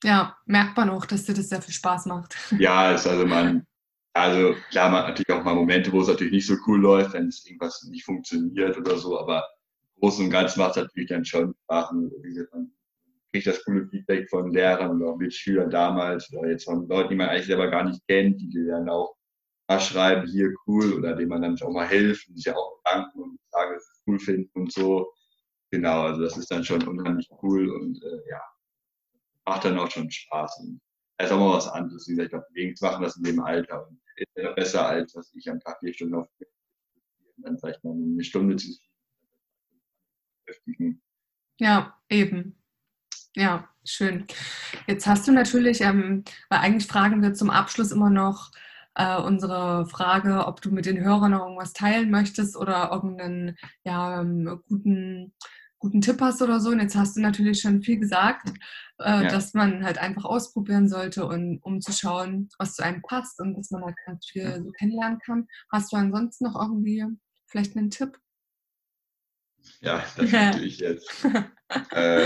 Ja, 0.04 0.38
merkt 0.45 0.78
man 0.78 0.89
auch, 0.91 1.06
dass 1.06 1.26
dir 1.26 1.34
das 1.34 1.50
sehr 1.50 1.62
viel 1.62 1.73
Spaß 1.73 2.06
macht. 2.06 2.36
Ja, 2.60 2.91
ist 2.91 3.08
also 3.08 3.26
man, 3.26 3.65
also 4.13 4.56
klar, 4.69 4.91
man 4.91 5.02
hat 5.02 5.08
natürlich 5.10 5.32
auch 5.32 5.43
mal 5.43 5.56
Momente, 5.56 5.91
wo 5.91 6.02
es 6.02 6.08
natürlich 6.08 6.34
nicht 6.34 6.47
so 6.47 6.56
cool 6.67 6.80
läuft, 6.80 7.13
wenn 7.13 7.28
es 7.28 7.45
irgendwas 7.45 7.84
nicht 7.89 8.06
funktioniert 8.06 8.78
oder 8.78 8.97
so, 8.97 9.19
aber 9.19 9.43
im 9.95 10.02
Großen 10.02 10.26
und 10.26 10.32
Ganzen 10.32 10.60
macht 10.60 10.78
es 10.78 10.84
natürlich 10.84 11.10
dann 11.10 11.26
schon 11.26 11.56
Spaß. 11.63 11.91
Man 11.93 12.71
kriegt 13.32 13.47
das 13.47 13.63
coole 13.65 13.88
Feedback 13.88 14.30
von 14.30 14.52
Lehrern 14.52 15.02
oder 15.02 15.17
Mitschülern 15.17 15.71
damals 15.71 16.32
oder 16.32 16.50
jetzt 16.50 16.65
von 16.65 16.88
Leuten, 16.88 17.10
die 17.10 17.15
man 17.15 17.30
eigentlich 17.30 17.47
selber 17.47 17.69
gar 17.69 17.84
nicht 17.84 18.02
kennt, 18.08 18.39
die 18.39 18.67
dann 18.67 18.88
auch 18.88 19.16
schreiben, 19.80 20.27
hier 20.27 20.53
cool 20.65 20.93
oder 20.93 21.15
denen 21.15 21.30
man 21.30 21.41
dann 21.41 21.62
auch 21.62 21.71
mal 21.71 21.88
hilft 21.88 22.30
und 22.30 22.38
sich 22.38 22.53
auch 22.53 22.82
danken 22.86 23.21
und 23.21 23.39
sagen, 23.51 23.73
dass 23.73 23.84
es 23.84 24.03
cool 24.08 24.19
finden 24.19 24.49
und 24.53 24.71
so. 24.71 25.12
Genau, 25.71 26.03
also 26.03 26.21
das 26.21 26.38
ist 26.38 26.49
dann 26.49 26.63
schon 26.63 26.88
unheimlich 26.88 27.30
cool 27.41 27.69
und 27.69 28.01
äh, 28.01 28.30
ja, 28.30 28.41
macht 29.45 29.65
dann 29.65 29.77
auch 29.77 29.91
schon 29.91 30.10
Spaß. 30.10 30.60
Und 30.60 30.80
ist 31.19 31.32
auch 31.32 31.39
mal 31.39 31.58
was 31.58 31.67
anderes. 31.67 32.08
Wie 32.08 32.12
gesagt, 32.12 32.30
glaube, 32.30 32.45
wenigstens 32.53 32.89
machen 32.89 33.03
das 33.03 33.17
in 33.17 33.23
dem 33.23 33.41
Alter. 33.41 33.88
Und 33.88 33.99
ist 34.15 34.27
ja 34.36 34.51
besser, 34.53 34.88
als 34.88 35.13
dass 35.13 35.34
ich 35.34 35.49
am 35.49 35.60
Tag 35.60 35.80
vier 35.80 35.93
Stunden 35.93 36.15
auf 36.15 36.27
dann 37.38 37.60
vielleicht 37.60 37.84
mal 37.84 37.93
eine 37.93 38.23
Stunde 38.23 38.56
zu 38.56 38.69
beschäftigen. 40.45 41.01
Ja, 41.60 41.99
eben. 42.10 42.58
Ja, 43.36 43.69
schön. 43.84 44.25
Jetzt 44.88 45.06
hast 45.06 45.27
du 45.27 45.32
natürlich, 45.32 45.82
ähm, 45.82 46.23
weil 46.49 46.60
eigentlich 46.60 46.88
fragen 46.88 47.21
wir 47.21 47.34
zum 47.34 47.49
Abschluss 47.49 47.91
immer 47.91 48.10
noch 48.10 48.51
äh, 48.98 49.18
unsere 49.22 49.86
Frage, 49.88 50.46
ob 50.46 50.62
du 50.62 50.72
mit 50.72 50.86
den 50.86 51.00
Hörern 51.00 51.32
noch 51.32 51.44
irgendwas 51.44 51.74
teilen 51.74 52.12
möchtest 52.12 52.58
oder 52.58 52.90
irgendeinen 52.92 53.56
ja, 53.84 54.22
ähm, 54.22 54.62
guten 54.68 55.34
guten 55.80 56.02
Tipp 56.02 56.20
hast 56.22 56.42
oder 56.42 56.60
so. 56.60 56.72
Und 56.72 56.80
jetzt 56.80 56.96
hast 56.96 57.16
du 57.16 57.22
natürlich 57.22 57.62
schon 57.62 57.82
viel 57.82 58.00
gesagt, 58.00 58.50
äh, 59.00 59.24
ja. 59.24 59.28
dass 59.28 59.54
man 59.54 59.84
halt 59.84 59.98
einfach 59.98 60.26
ausprobieren 60.26 60.90
sollte, 60.90 61.26
und, 61.26 61.60
um 61.62 61.82
zu 61.82 61.92
schauen, 61.92 62.50
was 62.58 62.76
zu 62.76 62.84
einem 62.84 63.02
passt 63.02 63.40
und 63.40 63.56
dass 63.56 63.72
man 63.72 63.84
halt 63.84 63.96
ganz 64.06 64.26
viel 64.26 64.64
so 64.64 64.72
kennenlernen 64.72 65.20
kann. 65.20 65.48
Hast 65.72 65.92
du 65.92 65.98
ansonsten 65.98 66.46
noch 66.46 66.60
irgendwie 66.60 67.06
vielleicht 67.46 67.78
einen 67.78 67.90
Tipp? 67.90 68.18
Ja, 69.82 70.04
das 70.16 70.32
natürlich 70.32 70.80
jetzt. 70.80 71.26
äh, 71.92 72.26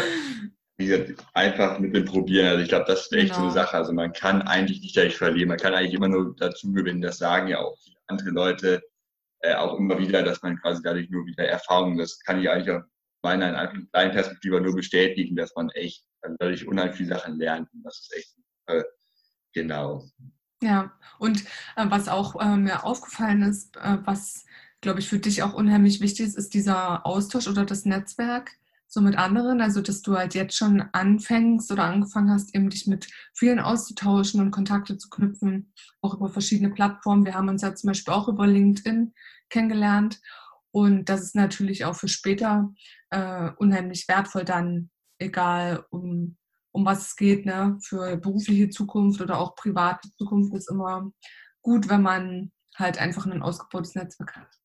gesagt, 0.97 1.25
einfach 1.33 1.79
mit 1.79 1.95
dem 1.95 2.05
Probieren. 2.05 2.47
Also 2.47 2.61
ich 2.61 2.69
glaube, 2.69 2.85
das 2.87 3.01
ist 3.01 3.13
echt 3.13 3.33
genau. 3.33 3.35
so 3.35 3.41
eine 3.41 3.53
genau. 3.53 3.63
Sache. 3.65 3.77
Also 3.77 3.93
man 3.93 4.13
kann 4.13 4.41
eigentlich 4.43 4.81
nicht 4.81 4.95
dadurch 4.95 5.17
verlieren. 5.17 5.49
Man 5.49 5.57
kann 5.57 5.73
eigentlich 5.73 5.93
immer 5.93 6.07
nur 6.07 6.35
dazu 6.37 6.71
gewinnen. 6.71 7.01
Das 7.01 7.17
sagen 7.17 7.47
ja 7.47 7.59
auch 7.59 7.77
andere 8.07 8.29
Leute 8.29 8.81
äh, 9.41 9.55
auch 9.55 9.77
immer 9.77 9.97
wieder, 9.97 10.23
dass 10.23 10.41
man 10.41 10.57
quasi 10.59 10.81
dadurch 10.83 11.09
nur 11.09 11.25
wieder 11.25 11.45
Erfahrungen, 11.45 11.97
das 11.97 12.19
kann 12.19 12.39
ich 12.39 12.49
eigentlich 12.49 12.71
auch 12.71 12.83
meiner 13.23 13.67
kleinen 13.91 14.11
Perspektive 14.11 14.61
nur 14.61 14.75
bestätigen, 14.75 15.35
dass 15.35 15.55
man 15.55 15.69
echt 15.69 16.03
dadurch 16.39 16.67
unheimlich 16.67 16.97
viele 16.97 17.15
Sachen 17.15 17.37
lernt. 17.37 17.71
Und 17.73 17.83
das 17.83 17.99
ist 17.99 18.13
echt 18.15 18.35
äh, 18.67 18.83
genau. 19.53 20.03
Ja, 20.63 20.93
und 21.17 21.43
äh, 21.75 21.85
was 21.87 22.07
auch 22.07 22.39
äh, 22.39 22.55
mir 22.55 22.83
aufgefallen 22.83 23.41
ist, 23.41 23.77
äh, 23.77 23.97
was, 24.05 24.45
glaube 24.81 24.99
ich, 24.99 25.09
für 25.09 25.19
dich 25.19 25.41
auch 25.41 25.53
unheimlich 25.53 26.01
wichtig 26.01 26.27
ist, 26.27 26.37
ist 26.37 26.53
dieser 26.53 27.05
Austausch 27.05 27.47
oder 27.47 27.65
das 27.65 27.85
Netzwerk 27.85 28.51
so 28.91 28.99
mit 28.99 29.17
anderen. 29.17 29.61
Also, 29.61 29.81
dass 29.81 30.01
du 30.01 30.17
halt 30.17 30.35
jetzt 30.35 30.55
schon 30.55 30.81
anfängst 30.91 31.71
oder 31.71 31.85
angefangen 31.85 32.29
hast, 32.29 32.53
eben 32.53 32.69
dich 32.69 32.87
mit 32.87 33.07
vielen 33.33 33.59
auszutauschen 33.59 34.41
und 34.41 34.51
Kontakte 34.51 34.97
zu 34.97 35.09
knüpfen, 35.09 35.73
auch 36.01 36.13
über 36.13 36.27
verschiedene 36.27 36.71
Plattformen. 36.71 37.25
Wir 37.25 37.35
haben 37.35 37.47
uns 37.47 37.61
ja 37.61 37.73
zum 37.73 37.87
Beispiel 37.87 38.13
auch 38.13 38.27
über 38.27 38.45
LinkedIn 38.45 39.13
kennengelernt. 39.49 40.19
Und 40.71 41.07
das 41.07 41.21
ist 41.21 41.35
natürlich 41.35 41.85
auch 41.85 41.95
für 41.95 42.09
später 42.09 42.73
äh, 43.11 43.51
unheimlich 43.57 44.07
wertvoll 44.09 44.43
dann, 44.43 44.89
egal 45.19 45.85
um, 45.89 46.37
um 46.73 46.85
was 46.85 47.07
es 47.07 47.15
geht, 47.15 47.45
ne? 47.45 47.77
für 47.81 48.17
berufliche 48.17 48.69
Zukunft 48.69 49.21
oder 49.21 49.39
auch 49.39 49.55
private 49.55 50.09
Zukunft 50.17 50.53
ist 50.53 50.69
immer 50.69 51.11
gut, 51.61 51.87
wenn 51.89 52.01
man 52.01 52.51
halt 52.75 52.99
einfach 52.99 53.25
ein 53.25 53.41
ausgebautes 53.41 53.95
Netzwerk 53.95 54.35
hat. 54.35 54.60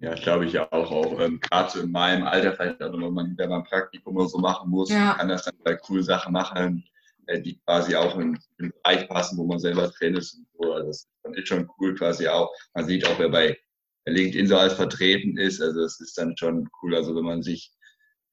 Ja, 0.00 0.14
glaube 0.14 0.46
ich 0.46 0.58
auch. 0.58 0.70
Auch 0.72 1.20
ähm, 1.20 1.40
gerade 1.40 1.70
so 1.70 1.80
in 1.80 1.90
meinem 1.90 2.26
Alter, 2.26 2.54
vielleicht 2.54 2.82
auch, 2.82 2.92
wenn 2.92 3.12
man, 3.12 3.34
wenn 3.36 3.50
man 3.50 3.64
Praktikum 3.64 4.16
oder 4.16 4.28
so 4.28 4.38
machen 4.38 4.70
muss, 4.70 4.90
ja. 4.90 5.14
kann 5.14 5.28
das 5.28 5.44
dann 5.44 5.54
bei 5.62 5.74
coole 5.76 6.02
Sachen 6.02 6.32
machen, 6.32 6.84
äh, 7.26 7.40
die 7.40 7.58
quasi 7.58 7.94
auch 7.94 8.18
in 8.18 8.38
den 8.58 8.72
Bereich 8.82 9.08
passen, 9.08 9.36
wo 9.36 9.44
man 9.44 9.58
selber 9.58 9.88
drin 9.98 10.16
ist. 10.16 10.34
Und 10.34 10.46
so. 10.58 10.72
Also 10.72 10.86
das 11.22 11.36
ist 11.36 11.48
schon 11.48 11.68
cool 11.78 11.94
quasi 11.94 12.26
auch. 12.28 12.50
Man 12.74 12.86
sieht 12.86 13.06
auch, 13.06 13.18
wer 13.18 13.28
bei 13.28 13.58
LinkedIn 14.06 14.46
so 14.46 14.56
als 14.56 14.72
vertreten 14.72 15.36
ist. 15.36 15.60
Also 15.60 15.82
es 15.82 16.00
ist 16.00 16.16
dann 16.16 16.34
schon 16.36 16.66
cool. 16.82 16.94
Also 16.94 17.14
wenn 17.14 17.24
man 17.24 17.42
sich 17.42 17.70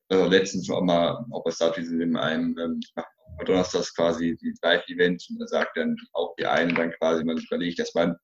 also 0.09 0.25
letztens 0.25 0.69
auch 0.69 0.81
mal, 0.81 1.25
ob 1.31 1.47
es 1.47 1.57
da 1.57 1.69
in 1.73 2.15
einem 2.15 2.57
ähm, 2.57 2.79
Donnerstags 3.45 3.93
quasi 3.93 4.37
die 4.41 4.53
Live-Events 4.61 5.29
und 5.29 5.39
da 5.39 5.47
sagt 5.47 5.75
dann 5.75 5.97
auch 6.13 6.33
die 6.37 6.45
einen 6.45 6.75
dann 6.75 6.91
quasi, 6.93 7.25
man 7.25 7.37
überlegt, 7.37 7.79
dass 7.79 7.93
man 7.93 8.15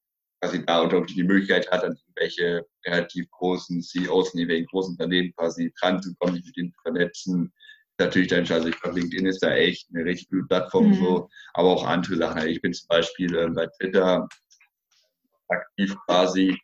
quasi 0.44 0.66
da 0.66 0.82
unter 0.82 1.02
die 1.02 1.24
Möglichkeit 1.24 1.72
hat, 1.72 1.84
dann 1.84 1.98
welche 2.16 2.66
relativ 2.86 3.30
großen 3.32 3.82
CEOs 3.82 4.34
in 4.34 4.42
irgendwelchen 4.42 4.68
großen 4.68 4.92
Unternehmen 4.94 5.34
quasi 5.36 5.74
dran 5.80 6.02
zu 6.02 6.14
kommen, 6.16 6.36
sich 6.36 6.46
mit 6.46 6.58
denen 6.58 6.72
zu 6.72 6.82
vernetzen. 6.82 7.54
Natürlich 7.98 8.28
dann, 8.28 8.46
also 8.52 8.68
ich 8.68 8.82
glaube, 8.82 9.00
LinkedIn 9.00 9.26
ist 9.26 9.42
da 9.42 9.54
echt 9.54 9.88
eine 9.94 10.04
richtig 10.04 10.30
gute 10.30 10.46
Plattform 10.48 10.90
mhm. 10.90 10.94
so, 10.96 11.30
aber 11.54 11.70
auch 11.70 11.86
andere 11.86 12.18
Sachen. 12.18 12.48
Ich 12.48 12.62
bin 12.62 12.74
zum 12.74 12.88
Beispiel 12.90 13.34
äh, 13.36 13.48
bei 13.50 13.68
Twitter 13.78 14.28
aktiv 15.48 15.96
quasi 16.08 16.58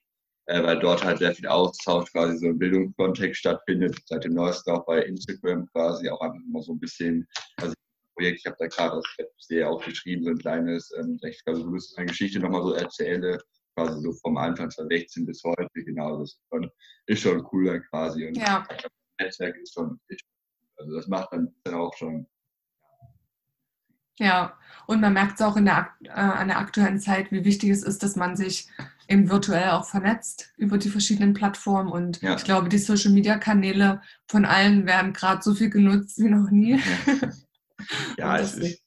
äh, 0.48 0.64
weil 0.64 0.80
dort 0.80 1.04
halt 1.04 1.20
sehr 1.20 1.34
viel 1.34 1.48
Austausch 1.48 2.12
quasi 2.12 2.38
so 2.40 2.48
im 2.48 2.58
Bildungskontext 2.58 3.40
stattfindet. 3.40 3.96
Seit 4.06 4.24
dem 4.24 4.34
neuesten 4.34 4.72
auch 4.72 4.86
bei 4.86 5.04
Instagram 5.04 5.68
quasi 5.68 6.10
auch 6.10 6.20
einfach 6.22 6.40
immer 6.44 6.64
so 6.64 6.74
ein 6.74 6.80
bisschen, 6.80 7.28
also 7.58 7.74
Projekt. 8.16 8.40
Ich 8.40 8.46
habe 8.46 8.58
da 8.60 8.68
gerade, 8.68 8.96
habe 8.96 9.30
sehr 9.38 9.70
auch 9.70 9.84
geschrieben, 9.84 10.24
so 10.24 10.32
ein 10.32 10.38
kleines, 10.38 10.92
ähm, 10.98 11.20
ich 11.24 11.44
glaube, 11.46 11.60
so 11.60 11.96
eine 11.96 12.08
Geschichte 12.08 12.40
nochmal 12.40 12.64
so 12.64 12.74
erzähle, 12.74 13.40
quasi 13.80 14.02
so 14.02 14.14
vom 14.14 14.38
Anfang 14.38 14.70
2016 14.70 15.26
bis 15.26 15.44
heute, 15.44 15.68
genau, 15.74 16.20
das 16.20 16.32
ist 16.32 16.42
schon, 16.52 16.72
ist 17.08 17.22
schon 17.22 17.44
cooler 17.44 17.80
quasi. 17.80 18.28
Und 18.28 18.38
ja. 18.38 18.66
das 18.70 18.92
Netzwerk 19.20 19.58
ist 19.58 19.74
schon, 19.74 20.00
also 20.78 20.96
das 20.96 21.08
macht 21.08 21.32
dann, 21.32 21.54
dann 21.64 21.76
auch 21.76 21.94
schon. 21.96 22.28
Ja, 24.18 24.58
und 24.86 25.00
man 25.00 25.14
merkt 25.14 25.40
es 25.40 25.46
auch 25.46 25.56
in 25.56 25.66
der, 25.66 25.90
äh, 26.04 26.10
an 26.10 26.50
der 26.50 26.60
aktuellen 26.60 27.00
Zeit, 27.00 27.32
wie 27.32 27.46
wichtig 27.46 27.70
es 27.70 27.84
ist, 27.84 28.04
dass 28.04 28.18
man 28.18 28.36
sich 28.36 28.68
eben 29.08 29.30
virtuell 29.30 29.70
auch 29.70 29.86
vernetzt 29.86 30.54
über 30.58 30.78
die 30.78 30.90
verschiedenen 30.90 31.34
Plattformen. 31.34 31.90
Und 31.90 32.22
ja. 32.22 32.36
ich 32.36 32.44
glaube, 32.44 32.68
die 32.68 32.78
Social-Media-Kanäle 32.78 34.02
von 34.28 34.44
allen 34.44 34.86
werden 34.86 35.14
gerade 35.14 35.42
so 35.42 35.54
viel 35.54 35.70
genutzt 35.70 36.20
wie 36.20 36.30
noch 36.30 36.52
nie. 36.52 36.80
Ja, 36.80 37.30
ja 38.18 38.38
es 38.40 38.56
ist, 38.56 38.84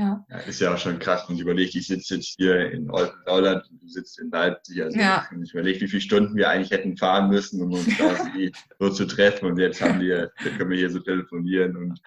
ja. 0.00 0.24
ja. 0.30 0.38
ist 0.38 0.60
ja 0.60 0.74
auch 0.74 0.78
schon 0.78 0.98
krass. 0.98 1.28
Und 1.28 1.38
überlegt, 1.38 1.74
ich 1.74 1.86
sitze 1.86 2.14
jetzt 2.14 2.34
hier 2.38 2.70
in 2.72 2.90
Oldenauland 2.90 3.70
und 3.70 3.82
du 3.82 3.88
sitzt 3.88 4.18
in 4.18 4.30
Leipzig. 4.30 4.82
Also 4.82 4.98
ja. 4.98 5.26
ich 5.42 5.52
überlege, 5.52 5.80
wie 5.82 5.88
viele 5.88 6.00
Stunden 6.00 6.36
wir 6.36 6.48
eigentlich 6.48 6.70
hätten 6.70 6.96
fahren 6.96 7.28
müssen, 7.28 7.62
um 7.62 7.72
uns 7.72 7.86
quasi 7.96 8.52
so 8.78 8.88
zu 8.88 9.06
treffen. 9.06 9.46
Und 9.46 9.58
jetzt 9.58 9.80
haben 9.82 10.00
wir, 10.00 10.32
können 10.56 10.70
wir 10.70 10.78
hier 10.78 10.90
so 10.90 11.00
telefonieren 11.00 11.76
und 11.76 12.00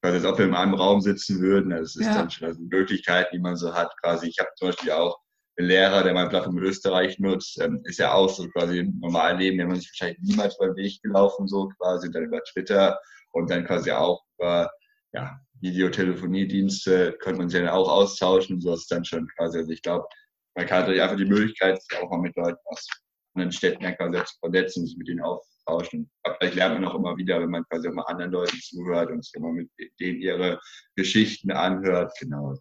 quasi 0.00 0.16
als 0.16 0.24
ob 0.24 0.38
wir 0.38 0.46
in 0.46 0.54
einem 0.54 0.74
Raum 0.74 1.00
sitzen 1.00 1.40
würden. 1.40 1.72
Also 1.72 1.84
es 1.84 1.96
ist 1.96 2.06
ja. 2.06 2.14
dann 2.14 2.30
schon 2.30 2.48
also 2.48 2.60
Möglichkeiten, 2.60 3.30
die 3.32 3.40
man 3.40 3.56
so 3.56 3.72
hat. 3.72 3.92
Quasi, 4.02 4.28
ich 4.28 4.38
habe 4.40 4.50
zum 4.56 4.68
Beispiel 4.68 4.90
auch 4.90 5.16
einen 5.56 5.68
Lehrer, 5.68 6.02
der 6.02 6.14
meine 6.14 6.28
Plattform 6.28 6.58
in 6.58 6.64
Österreich 6.64 7.18
nutzt, 7.20 7.60
ähm, 7.62 7.80
ist 7.84 7.98
ja 7.98 8.12
auch 8.12 8.28
so 8.28 8.48
quasi 8.48 8.80
im 8.80 8.98
normalen 8.98 9.38
Leben, 9.38 9.56
der 9.56 9.68
man 9.68 9.76
sich 9.76 9.88
wahrscheinlich 9.90 10.18
niemals 10.20 10.58
beim 10.58 10.74
Weg 10.76 11.00
gelaufen, 11.02 11.46
so 11.46 11.68
quasi, 11.78 12.10
dann 12.10 12.24
über 12.24 12.40
Twitter 12.42 12.98
und 13.32 13.48
dann 13.50 13.64
quasi 13.64 13.92
auch 13.92 14.22
über 14.36 14.70
ja, 15.12 15.40
Videotelefoniedienste 15.60 17.16
könnte 17.20 17.38
man 17.38 17.48
sich 17.48 17.60
dann 17.60 17.68
auch 17.68 17.88
austauschen. 17.88 18.60
So 18.60 18.74
ist 18.74 18.90
dann 18.90 19.04
schon 19.04 19.28
quasi. 19.36 19.58
Also 19.58 19.70
ich 19.70 19.82
glaube, 19.82 20.06
man 20.54 20.68
hat 20.68 20.88
einfach 20.88 21.16
die 21.16 21.24
Möglichkeit, 21.24 21.82
sich 21.82 21.98
auch 21.98 22.10
mal 22.10 22.20
mit 22.20 22.36
Leuten 22.36 22.58
aus 22.66 22.86
anderen 23.34 23.52
Städten 23.52 23.84
quasi 23.96 24.24
zu 24.24 24.38
vernetzen, 24.40 24.86
sich 24.86 24.96
mit 24.96 25.08
denen 25.08 25.20
auszutauschen. 25.20 26.10
Aber 26.22 26.36
vielleicht 26.38 26.56
lernt 26.56 26.80
man 26.80 26.90
auch 26.90 26.94
immer 26.94 27.16
wieder, 27.16 27.40
wenn 27.40 27.50
man 27.50 27.64
quasi 27.64 27.88
auch 27.88 27.94
mal 27.94 28.04
anderen 28.04 28.32
Leuten 28.32 28.60
zuhört 28.60 29.10
und 29.10 29.24
sich 29.24 29.34
immer 29.34 29.52
mit 29.52 29.70
denen 30.00 30.20
ihre 30.20 30.60
Geschichten 30.94 31.50
anhört. 31.50 32.12
Genau. 32.18 32.54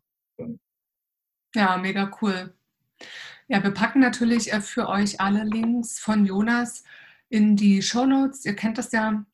Ja, 1.56 1.78
mega 1.78 2.12
cool. 2.22 2.54
Ja, 3.48 3.64
wir 3.64 3.72
packen 3.72 4.00
natürlich 4.00 4.52
äh, 4.52 4.60
für 4.60 4.90
euch 4.90 5.22
alle 5.22 5.44
Links 5.44 6.00
von 6.00 6.26
Jonas 6.26 6.84
in 7.30 7.56
die 7.56 7.82
Show 7.82 8.06
Notes. 8.06 8.46
Ihr 8.46 8.56
kennt 8.56 8.78
das 8.78 8.92
ja. 8.92 9.26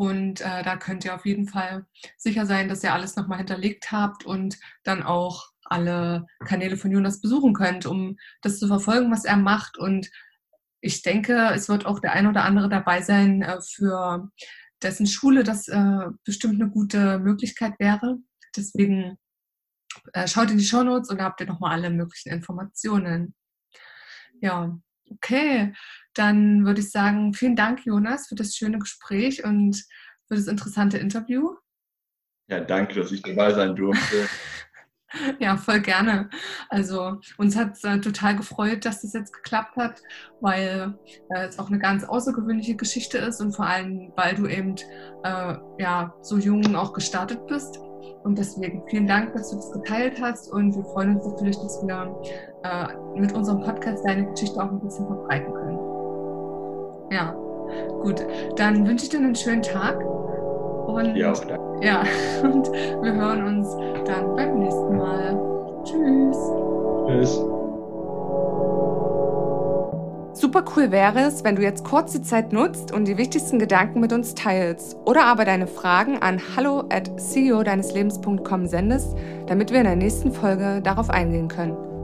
Und 0.00 0.40
äh, 0.40 0.62
da 0.62 0.78
könnt 0.78 1.04
ihr 1.04 1.14
auf 1.14 1.26
jeden 1.26 1.46
Fall 1.46 1.84
sicher 2.16 2.46
sein, 2.46 2.70
dass 2.70 2.82
ihr 2.82 2.94
alles 2.94 3.16
nochmal 3.16 3.36
hinterlegt 3.36 3.92
habt 3.92 4.24
und 4.24 4.58
dann 4.82 5.02
auch 5.02 5.50
alle 5.62 6.26
Kanäle 6.46 6.78
von 6.78 6.90
Jonas 6.90 7.20
besuchen 7.20 7.52
könnt, 7.52 7.84
um 7.84 8.16
das 8.40 8.58
zu 8.58 8.66
verfolgen, 8.66 9.12
was 9.12 9.26
er 9.26 9.36
macht. 9.36 9.76
Und 9.76 10.10
ich 10.80 11.02
denke, 11.02 11.50
es 11.52 11.68
wird 11.68 11.84
auch 11.84 12.00
der 12.00 12.14
ein 12.14 12.26
oder 12.26 12.44
andere 12.44 12.70
dabei 12.70 13.02
sein, 13.02 13.42
äh, 13.42 13.60
für 13.60 14.30
dessen 14.82 15.06
Schule 15.06 15.44
das 15.44 15.68
äh, 15.68 16.06
bestimmt 16.24 16.62
eine 16.62 16.70
gute 16.70 17.18
Möglichkeit 17.18 17.74
wäre. 17.78 18.16
Deswegen 18.56 19.18
äh, 20.14 20.26
schaut 20.26 20.50
in 20.50 20.56
die 20.56 20.64
Show 20.64 20.82
Notes 20.82 21.10
und 21.10 21.18
da 21.18 21.24
habt 21.24 21.42
ihr 21.42 21.46
nochmal 21.46 21.72
alle 21.72 21.90
möglichen 21.90 22.30
Informationen. 22.30 23.34
Ja, 24.40 24.80
Okay, 25.10 25.72
dann 26.14 26.64
würde 26.64 26.80
ich 26.80 26.90
sagen, 26.90 27.34
vielen 27.34 27.56
Dank, 27.56 27.84
Jonas, 27.84 28.28
für 28.28 28.34
das 28.34 28.54
schöne 28.54 28.78
Gespräch 28.78 29.44
und 29.44 29.76
für 30.28 30.36
das 30.36 30.46
interessante 30.46 30.98
Interview. 30.98 31.56
Ja, 32.48 32.60
danke, 32.60 32.94
dass 33.00 33.12
ich 33.12 33.22
dabei 33.22 33.52
sein 33.52 33.76
durfte. 33.76 34.28
ja, 35.38 35.56
voll 35.56 35.80
gerne. 35.80 36.30
Also 36.68 37.20
uns 37.36 37.56
hat 37.56 37.76
es 37.76 37.84
äh, 37.84 38.00
total 38.00 38.36
gefreut, 38.36 38.84
dass 38.84 39.02
das 39.02 39.12
jetzt 39.12 39.32
geklappt 39.32 39.76
hat, 39.76 40.00
weil 40.40 40.98
äh, 41.34 41.46
es 41.46 41.58
auch 41.58 41.68
eine 41.68 41.78
ganz 41.78 42.04
außergewöhnliche 42.04 42.76
Geschichte 42.76 43.18
ist 43.18 43.40
und 43.40 43.54
vor 43.54 43.66
allem, 43.66 44.12
weil 44.16 44.34
du 44.34 44.46
eben 44.46 44.74
äh, 45.24 45.54
ja, 45.78 46.14
so 46.22 46.38
jung 46.38 46.74
auch 46.76 46.92
gestartet 46.92 47.46
bist. 47.46 47.78
Und 48.22 48.38
deswegen 48.38 48.82
vielen 48.86 49.06
Dank, 49.06 49.32
dass 49.32 49.50
du 49.50 49.56
das 49.56 49.72
geteilt 49.72 50.20
hast 50.20 50.52
und 50.52 50.76
wir 50.76 50.84
freuen 50.84 51.16
uns 51.16 51.26
natürlich, 51.26 51.58
dass 51.58 51.82
wir 51.86 52.14
äh, 52.62 53.18
mit 53.18 53.32
unserem 53.32 53.62
Podcast 53.62 54.04
deine 54.04 54.26
Geschichte 54.30 54.62
auch 54.62 54.70
ein 54.70 54.80
bisschen 54.80 55.06
verbreiten 55.06 55.52
können. 55.54 55.78
Ja, 57.10 57.34
gut. 58.02 58.24
Dann 58.56 58.86
wünsche 58.86 59.04
ich 59.04 59.10
dir 59.10 59.18
einen 59.18 59.34
schönen 59.34 59.62
Tag. 59.62 60.04
Und, 60.86 61.16
ja, 61.16 61.32
auch 61.32 61.44
danke. 61.44 61.86
Ja, 61.86 62.02
und 62.42 62.70
wir 62.70 63.14
hören 63.14 63.46
uns 63.46 63.74
dann 64.04 64.36
beim 64.36 64.58
nächsten 64.58 64.96
Mal. 64.96 65.82
Tschüss. 65.84 66.36
Tschüss. 67.06 67.49
Super 70.52 70.64
cool 70.74 70.90
wäre 70.90 71.20
es, 71.20 71.44
wenn 71.44 71.54
du 71.54 71.62
jetzt 71.62 71.84
kurz 71.84 72.10
die 72.10 72.22
Zeit 72.22 72.52
nutzt 72.52 72.90
und 72.90 73.04
die 73.04 73.16
wichtigsten 73.16 73.60
Gedanken 73.60 74.00
mit 74.00 74.12
uns 74.12 74.34
teilst 74.34 74.96
oder 75.04 75.26
aber 75.26 75.44
deine 75.44 75.68
Fragen 75.68 76.20
an 76.20 76.40
hallo 76.56 76.82
at 76.90 77.08
ceo 77.20 77.62
deines 77.62 77.94
Lebens.com 77.94 78.66
sendest, 78.66 79.16
damit 79.46 79.70
wir 79.70 79.78
in 79.78 79.84
der 79.84 79.94
nächsten 79.94 80.32
Folge 80.32 80.80
darauf 80.82 81.08
eingehen 81.08 81.46
können. 81.46 81.89